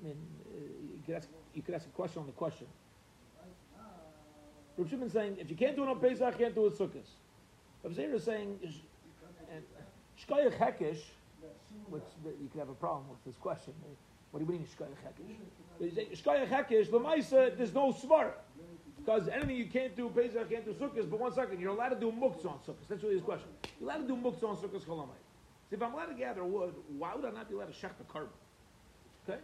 I 0.00 0.06
mean, 0.06 0.16
uh, 0.46 0.58
you 0.94 1.02
could 1.04 1.14
ask 1.16 1.28
you 1.54 1.62
could 1.62 1.74
ask 1.74 1.86
a 1.86 1.90
question 1.90 2.20
on 2.20 2.26
the 2.26 2.32
question. 2.32 2.66
Rav 4.76 4.88
Shimon 4.88 5.10
saying, 5.10 5.38
if 5.40 5.50
you 5.50 5.56
can't 5.56 5.74
do 5.74 5.82
it 5.82 5.88
on 5.88 5.98
Pesach, 5.98 6.38
you 6.38 6.44
can't 6.44 6.54
do 6.54 6.66
it 6.66 6.78
Sukkot. 6.78 7.02
Rav 7.82 7.92
Zera 7.92 8.14
is 8.14 8.24
saying, 8.24 8.58
Shkoyach 10.24 10.56
Hekish, 10.56 11.00
which 11.88 12.04
you 12.24 12.48
could 12.52 12.60
have 12.60 12.68
a 12.68 12.74
problem 12.74 13.08
with 13.08 13.24
this 13.24 13.34
question. 13.40 13.72
What 14.30 14.40
do 14.40 14.46
you 14.46 14.52
mean 14.52 14.66
Shkoyach 14.78 14.98
Hekish? 15.82 16.22
Shkoyach 16.22 16.48
Hekish, 16.48 16.90
Lamaisa, 16.90 17.56
there's 17.56 17.74
no 17.74 17.92
Svar. 17.92 18.32
Because 19.08 19.26
anything 19.28 19.56
you 19.56 19.64
can't 19.64 19.96
do 19.96 20.10
Pesach, 20.10 20.50
can't 20.50 20.66
do 20.66 20.74
Sukkot, 20.74 21.08
but 21.08 21.18
one 21.18 21.32
second, 21.32 21.58
you're 21.60 21.70
allowed 21.70 21.88
to 21.88 21.96
do 21.98 22.12
Muktzah 22.12 22.44
on 22.44 22.58
Sukkot. 22.58 22.86
That's 22.90 23.02
really 23.02 23.14
his 23.14 23.24
question. 23.24 23.48
You're 23.80 23.88
allowed 23.88 24.06
to 24.06 24.08
do 24.08 24.14
Muktzah 24.14 24.50
on 24.50 24.56
Sukkot 24.58 24.84
Cholamite. 24.84 25.24
So 25.70 25.76
if 25.76 25.82
I'm 25.82 25.94
allowed 25.94 26.08
to 26.08 26.14
gather 26.14 26.44
wood, 26.44 26.74
why 26.98 27.14
would 27.14 27.24
I 27.24 27.30
not 27.30 27.48
be 27.48 27.54
allowed 27.54 27.72
to 27.72 27.86
shech 27.86 27.96
the 27.96 28.04
carbon? 28.04 28.28
Okay? 29.26 29.38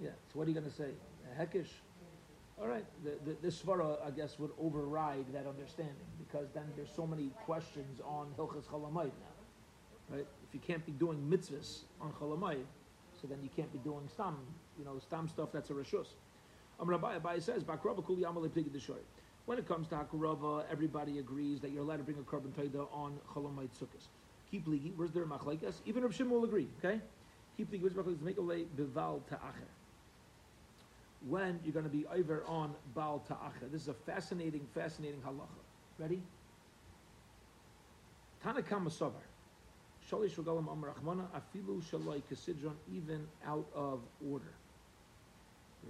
Yeah. 0.00 0.10
So 0.32 0.38
what 0.38 0.46
are 0.46 0.50
you 0.52 0.54
going 0.54 0.70
to 0.70 0.76
say? 0.76 0.90
Heckish? 1.36 1.70
All 2.60 2.68
right. 2.68 2.84
The, 3.02 3.14
the, 3.28 3.36
this 3.42 3.60
svara, 3.60 3.96
I 4.06 4.12
guess, 4.12 4.38
would 4.38 4.52
override 4.62 5.24
that 5.32 5.48
understanding 5.48 5.96
because 6.16 6.46
then 6.54 6.66
there's 6.76 6.92
so 6.94 7.08
many 7.08 7.32
questions 7.44 8.00
on 8.04 8.28
Hilchas 8.38 8.66
Chalamayit 8.66 9.10
now, 9.18 10.10
right? 10.10 10.26
If 10.46 10.54
you 10.54 10.60
can't 10.64 10.86
be 10.86 10.92
doing 10.92 11.18
mitzvahs 11.28 11.80
on 12.00 12.12
Chalamayit, 12.12 12.66
so 13.20 13.26
then 13.26 13.38
you 13.42 13.48
can't 13.54 13.72
be 13.72 13.78
doing 13.78 14.08
stam, 14.12 14.36
you 14.78 14.84
know, 14.84 14.98
stam 14.98 15.28
stuff 15.28 15.50
that's 15.52 15.70
a 15.70 15.72
rishus. 15.72 16.08
Amar 16.80 16.98
Abai, 16.98 17.20
Abai 17.20 17.42
says, 17.42 17.64
When 19.46 19.58
it 19.58 19.68
comes 19.68 19.88
to 19.88 19.94
Hakurava, 19.96 20.64
everybody 20.70 21.18
agrees 21.18 21.60
that 21.60 21.70
you're 21.72 21.82
allowed 21.82 21.96
to 21.96 22.04
bring 22.04 22.18
a 22.18 22.22
carbon 22.22 22.52
taida 22.52 22.86
on 22.92 23.18
Chalamayit 23.34 23.70
sukkahs. 23.70 24.08
Keep 24.50 24.66
ligi, 24.66 24.92
where's 24.96 25.10
there 25.10 25.26
machlaikas? 25.26 25.74
Even 25.86 26.02
Rav 26.02 26.14
Shimon 26.14 26.32
will 26.32 26.44
agree, 26.44 26.68
okay? 26.78 27.00
Keep 27.56 27.72
ligi, 27.72 27.82
where's 27.82 27.94
machlaikas? 27.94 28.22
Make 28.22 28.38
a 28.38 28.42
lay 28.42 28.64
bival 28.76 29.20
ta'acher 29.28 29.68
when 31.26 31.58
you're 31.64 31.72
going 31.72 31.84
to 31.84 31.90
be 31.90 32.06
over 32.06 32.44
on 32.46 32.74
Baal 32.94 33.24
Ta'acha. 33.28 33.70
This 33.72 33.82
is 33.82 33.88
a 33.88 33.94
fascinating, 33.94 34.66
fascinating 34.74 35.20
halacha. 35.20 35.48
Ready? 35.98 36.22
Tanakama 38.44 38.90
Sovar. 38.90 39.24
Shalish 40.10 40.34
Regalim 40.34 40.70
Amar 40.72 40.94
Achmana 40.94 41.26
Afilu 41.34 41.82
Shalai 41.82 42.22
Kesidron 42.30 42.74
even 42.94 43.26
out 43.46 43.66
of 43.74 44.00
order. 44.30 44.52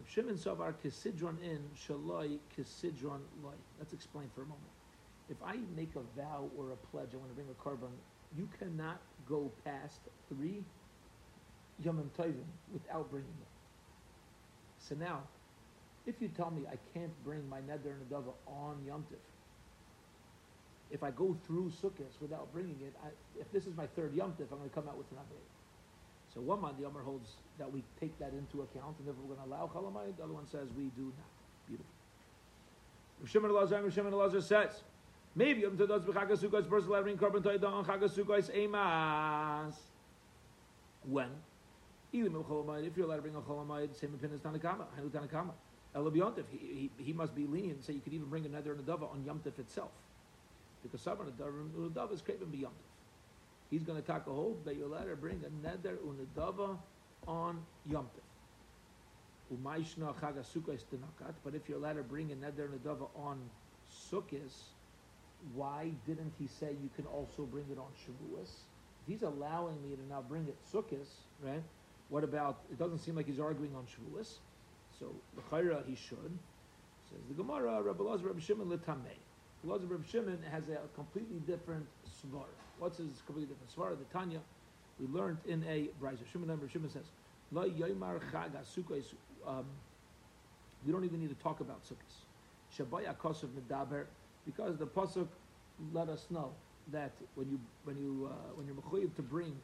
Shimon 0.06 0.36
Savar 0.36 0.74
Kesidron 0.84 1.40
in 1.42 1.60
Shalai 1.76 2.38
Kesidron 2.56 3.20
Lai. 3.42 3.54
Let's 3.78 3.92
explain 3.92 4.30
for 4.34 4.42
a 4.42 4.46
moment. 4.46 4.64
If 5.30 5.36
I 5.44 5.56
make 5.76 5.90
a 5.96 6.20
vow 6.20 6.48
or 6.56 6.72
a 6.72 6.76
pledge, 6.76 7.10
I 7.12 7.16
want 7.16 7.30
to 7.30 7.34
bring 7.34 7.48
a 7.50 7.62
carbon, 7.62 7.90
you 8.36 8.48
cannot 8.58 9.00
go 9.28 9.50
past 9.64 10.00
three 10.28 10.62
Yomim 11.84 12.08
Tovim 12.18 12.46
without 12.72 13.10
bringing 13.10 13.28
it. 13.28 13.48
So 14.78 14.94
now, 14.94 15.22
if 16.06 16.20
you 16.20 16.28
tell 16.28 16.50
me 16.50 16.62
I 16.66 16.76
can't 16.94 17.12
bring 17.24 17.48
my 17.48 17.58
neder 17.58 17.92
and 17.92 18.10
adava 18.10 18.32
on 18.46 18.76
Yom 18.86 19.02
Tif, 19.02 19.18
if 20.90 21.02
I 21.02 21.10
go 21.10 21.36
through 21.46 21.70
Sukkot 21.82 22.20
without 22.20 22.52
bringing 22.52 22.76
it, 22.82 22.94
I, 23.04 23.08
if 23.38 23.50
this 23.52 23.66
is 23.66 23.76
my 23.76 23.86
third 23.86 24.14
Yom 24.14 24.32
Tif, 24.32 24.50
I'm 24.50 24.58
going 24.58 24.70
to 24.70 24.74
come 24.74 24.88
out 24.88 24.96
with 24.96 25.10
an 25.12 25.18
Abayit. 25.18 26.34
So 26.34 26.40
one 26.40 26.60
man, 26.60 26.72
the 26.78 26.86
Omer 26.86 27.02
holds 27.02 27.36
that 27.58 27.70
we 27.72 27.82
take 28.00 28.18
that 28.18 28.32
into 28.32 28.62
account, 28.62 28.96
and 28.98 29.08
if 29.08 29.14
we're 29.16 29.34
going 29.34 29.48
to 29.48 29.54
allow 29.54 29.70
Chalamayit, 29.74 30.16
the 30.16 30.24
other 30.24 30.32
one 30.32 30.46
says 30.46 30.68
we 30.76 30.84
do 30.96 31.12
not. 31.16 31.30
Beautiful. 31.66 31.92
Shimon 33.26 33.50
Elazar, 33.50 33.92
Shimon 33.92 34.12
Elazar 34.12 34.42
says, 34.42 34.82
maybe 35.34 35.62
Yom 35.62 35.76
Tif 35.76 35.88
does 35.88 36.02
b'chagas 36.02 36.38
sukkos, 36.38 36.68
person 36.68 36.88
allowed 36.88 36.98
to 36.98 37.04
bring 37.04 37.18
carbon 37.18 37.42
chagas 37.42 38.10
sukkos 38.16 38.54
emas. 38.56 39.74
When? 41.04 41.30
Even 42.12 42.34
if 42.34 42.96
you're 42.96 43.06
allowed 43.06 43.16
to 43.16 43.22
bring 43.22 43.34
a 43.34 43.40
cholamayid, 43.40 43.94
same 43.98 44.14
opinion 44.14 44.34
as 44.34 44.40
Tanakama, 44.40 44.86
Hanu 44.96 45.10
Tanakama. 45.10 45.52
He, 45.94 46.58
he, 46.58 46.90
he 47.02 47.12
must 47.12 47.34
be 47.34 47.46
lenient, 47.46 47.84
so 47.84 47.92
you 47.92 48.00
could 48.00 48.12
even 48.12 48.28
bring 48.28 48.46
another 48.46 48.72
and 48.72 48.80
a 48.80 48.82
dava 48.82 49.10
on 49.10 49.24
Yomtiv 49.24 49.58
itself. 49.58 49.90
Because 50.82 51.00
Sabran 51.00 51.28
and 51.28 51.94
dava 51.94 52.12
is 52.12 52.22
craven 52.22 52.48
beyond 52.50 52.74
He's 53.70 53.82
going 53.82 54.00
to 54.00 54.06
take 54.06 54.26
a 54.26 54.30
hold 54.30 54.64
that 54.64 54.76
you're 54.76 54.86
allowed 54.86 55.10
to 55.10 55.16
bring 55.16 55.42
a 55.44 55.66
nether 55.66 55.98
and 56.02 56.18
a 56.20 56.40
dava 56.40 56.78
on 57.26 57.58
Yomtiv. 57.90 58.24
Umayshna 59.52 60.14
chaga 60.14 60.44
sukkos 60.44 60.84
tenakat, 60.92 61.34
but 61.44 61.54
if 61.54 61.68
you're 61.68 61.78
allowed 61.78 61.94
to 61.94 62.02
bring 62.02 62.32
a 62.32 62.34
nether 62.34 62.64
and 62.64 62.74
a 62.74 62.78
dava 62.78 63.08
on 63.16 63.38
Sukkot, 64.10 64.52
why 65.54 65.90
didn't 66.06 66.32
he 66.38 66.46
say 66.46 66.76
you 66.82 66.90
can 66.96 67.06
also 67.06 67.42
bring 67.42 67.64
it 67.70 67.78
on 67.78 67.88
Shavuos? 68.04 68.50
He's 69.06 69.22
allowing 69.22 69.76
me 69.88 69.96
to 69.96 70.02
now 70.08 70.22
bring 70.26 70.46
it 70.48 70.56
Sukkot, 70.72 71.06
right? 71.42 71.62
What 72.08 72.24
about, 72.24 72.60
it 72.70 72.78
doesn't 72.78 72.98
seem 72.98 73.16
like 73.16 73.26
he's 73.26 73.40
arguing 73.40 73.74
on 73.74 73.84
Shavuos. 73.84 74.38
So, 74.98 75.14
L'chaira, 75.36 75.82
he 75.86 75.94
should. 75.94 76.38
Says 77.10 77.20
the 77.28 77.34
Gemara, 77.34 77.82
Rabbi 77.82 78.02
Lazar, 78.02 78.26
Rabbi 78.26 78.40
Shimon, 78.40 78.68
L'tamei. 78.68 79.16
Lazar, 79.64 79.86
Reb 79.86 80.06
Shimon 80.06 80.38
has 80.50 80.68
a 80.68 80.78
completely 80.94 81.40
different 81.46 81.86
svar. 82.06 82.44
What's 82.78 82.98
his 82.98 83.22
completely 83.26 83.54
different 83.54 83.74
svar? 83.74 83.98
The 83.98 84.04
Tanya, 84.16 84.40
we 85.00 85.06
learned 85.08 85.38
in 85.46 85.64
a 85.64 85.88
Brisa. 86.00 86.26
Shimon, 86.30 86.48
Rabbi 86.48 86.70
Shimon 86.70 86.90
says, 86.90 87.06
chag 87.54 89.14
um, 89.46 89.64
we 90.86 90.92
don't 90.92 91.04
even 91.04 91.20
need 91.20 91.30
to 91.30 91.42
talk 91.42 91.60
about 91.60 91.82
sukkahs. 91.84 92.24
Shabaya 92.76 93.16
kosav 93.16 93.48
medaber, 93.48 94.04
because 94.46 94.76
the 94.76 94.86
pasuk 94.86 95.28
let 95.92 96.08
us 96.08 96.26
know 96.30 96.52
that 96.92 97.12
when 97.34 97.50
you 97.50 97.58
when 97.84 97.96
you 97.96 98.30
uh, 98.30 98.34
when 98.54 98.66
you're 98.66 98.76
mechuyev 98.76 99.14
to 99.16 99.22
bring 99.22 99.56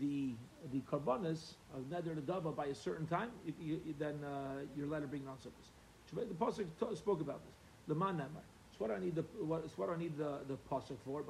the 0.00 0.30
the 0.72 0.80
karbanas 0.90 1.54
of 1.74 1.82
neder 1.90 2.20
dava 2.22 2.54
by 2.54 2.66
a 2.66 2.74
certain 2.74 3.06
time, 3.06 3.30
you, 3.46 3.80
you, 3.86 3.94
then 3.98 4.22
uh, 4.24 4.60
you're 4.76 4.86
allowed 4.86 5.00
to 5.00 5.06
bring 5.06 5.22
it 5.22 5.28
on 5.28 5.36
sukkahs. 5.36 6.28
The 6.28 6.34
pasuk 6.34 6.66
t- 6.78 6.96
spoke 6.96 7.20
about 7.20 7.44
this. 7.44 7.54
The 7.88 7.94
man 7.94 8.22
It's 8.74 8.80
what 8.80 8.90
I 8.90 8.98
need 8.98 9.14
the 9.14 9.22
what, 9.38 9.62
it's 9.64 9.78
what 9.78 9.88
I 9.88 9.96
need 9.96 10.18
the 10.18 10.40
the 10.48 10.56
pasuk 10.68 10.96
for. 11.04 11.22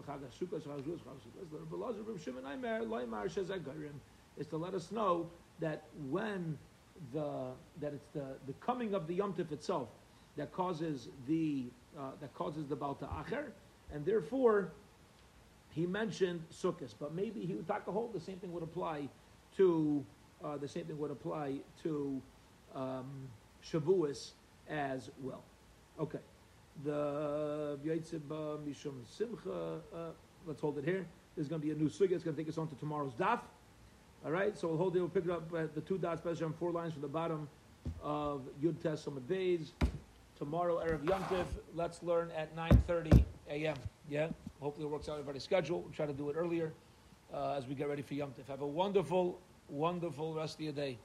Is 4.39 4.47
to 4.47 4.57
let 4.57 4.73
us 4.73 4.91
know 4.91 5.31
that 5.61 5.83
when 6.09 6.59
the 7.13 7.51
that 7.83 7.93
it's 7.93 8.07
the 8.15 8.25
the 8.47 8.55
coming 8.61 8.95
of 8.95 9.07
the 9.07 9.17
Yom 9.17 9.35
Tif 9.35 9.53
itself 9.53 9.89
that 10.39 10.55
causes 10.55 11.11
the 11.29 11.67
uh, 11.99 12.13
that 12.23 12.33
causes 12.33 12.67
the 12.67 12.77
Balta 12.77 13.05
Acher, 13.05 13.51
and 13.93 14.07
therefore 14.07 14.73
he 15.69 15.85
mentioned 15.85 16.43
Sukkot, 16.51 16.95
but 16.99 17.15
maybe 17.15 17.41
he 17.41 17.53
would 17.53 17.69
talk 17.69 17.87
a 17.87 17.93
hold. 17.93 18.15
The 18.15 18.21
same 18.21 18.39
thing 18.39 18.55
would 18.55 18.63
apply 18.63 19.07
to 19.59 20.03
uh, 20.43 20.57
the 20.57 20.69
same 20.69 20.87
thing 20.87 20.99
would 20.99 21.11
apply 21.11 21.57
to 21.83 22.23
um, 22.75 23.29
Shavuos 23.63 24.31
as 24.67 25.11
well. 25.23 25.43
Okay 26.01 26.21
the 26.83 27.79
Yaitzib 27.85 28.21
Mishum 28.67 28.95
Simcha. 29.07 29.81
Uh, 29.95 29.99
let's 30.47 30.61
hold 30.61 30.79
it 30.79 30.85
here. 30.85 31.07
There's 31.37 31.49
going 31.49 31.61
to 31.61 31.67
be 31.67 31.73
a 31.73 31.77
new 31.77 31.89
sugya. 31.89 32.13
It's 32.13 32.25
going 32.25 32.37
to 32.37 32.43
take 32.43 32.49
us 32.49 32.59
on 32.59 32.69
to 32.69 32.75
tomorrow's 32.77 33.13
daf. 33.15 33.41
All 34.25 34.31
right, 34.31 34.57
so 34.57 34.69
we'll 34.69 34.79
hold 34.79 34.97
it. 34.97 35.01
We'll 35.01 35.09
pick 35.09 35.25
it 35.25 35.31
up 35.31 35.53
at 35.55 35.75
the 35.75 35.83
two 35.83 35.99
dots, 35.99 36.21
especially 36.21 36.47
on 36.47 36.55
four 36.55 36.73
lines 36.73 36.95
from 36.95 37.03
the 37.03 37.09
bottom 37.09 37.49
of 38.03 38.43
Yud 38.63 38.81
Tes 38.83 39.07
Bays. 39.29 39.73
Tomorrow, 40.39 40.83
Erev 40.85 41.09
Yom 41.09 41.23
Tif. 41.25 41.47
Let's 41.75 42.03
learn 42.03 42.31
at 42.37 42.57
9:30 42.57 43.23
a.m. 43.51 43.77
Yeah, 44.09 44.29
hopefully 44.61 44.87
it 44.87 44.91
works 44.91 45.09
out 45.09 45.13
everybody's 45.13 45.45
schedule. 45.45 45.83
We'll 45.83 45.93
try 45.93 46.07
to 46.07 46.13
do 46.13 46.31
it 46.31 46.37
earlier 46.37 46.73
uh, 47.33 47.53
as 47.53 47.67
we 47.67 47.75
get 47.75 47.89
ready 47.89 48.03
for 48.03 48.15
Yom 48.15 48.31
Tif. 48.31 48.49
Have 48.49 48.63
a 48.63 48.67
wonderful, 48.67 49.39
wonderful 49.69 50.35
rest 50.35 50.57
of 50.57 50.63
your 50.63 50.73
day. 50.73 50.99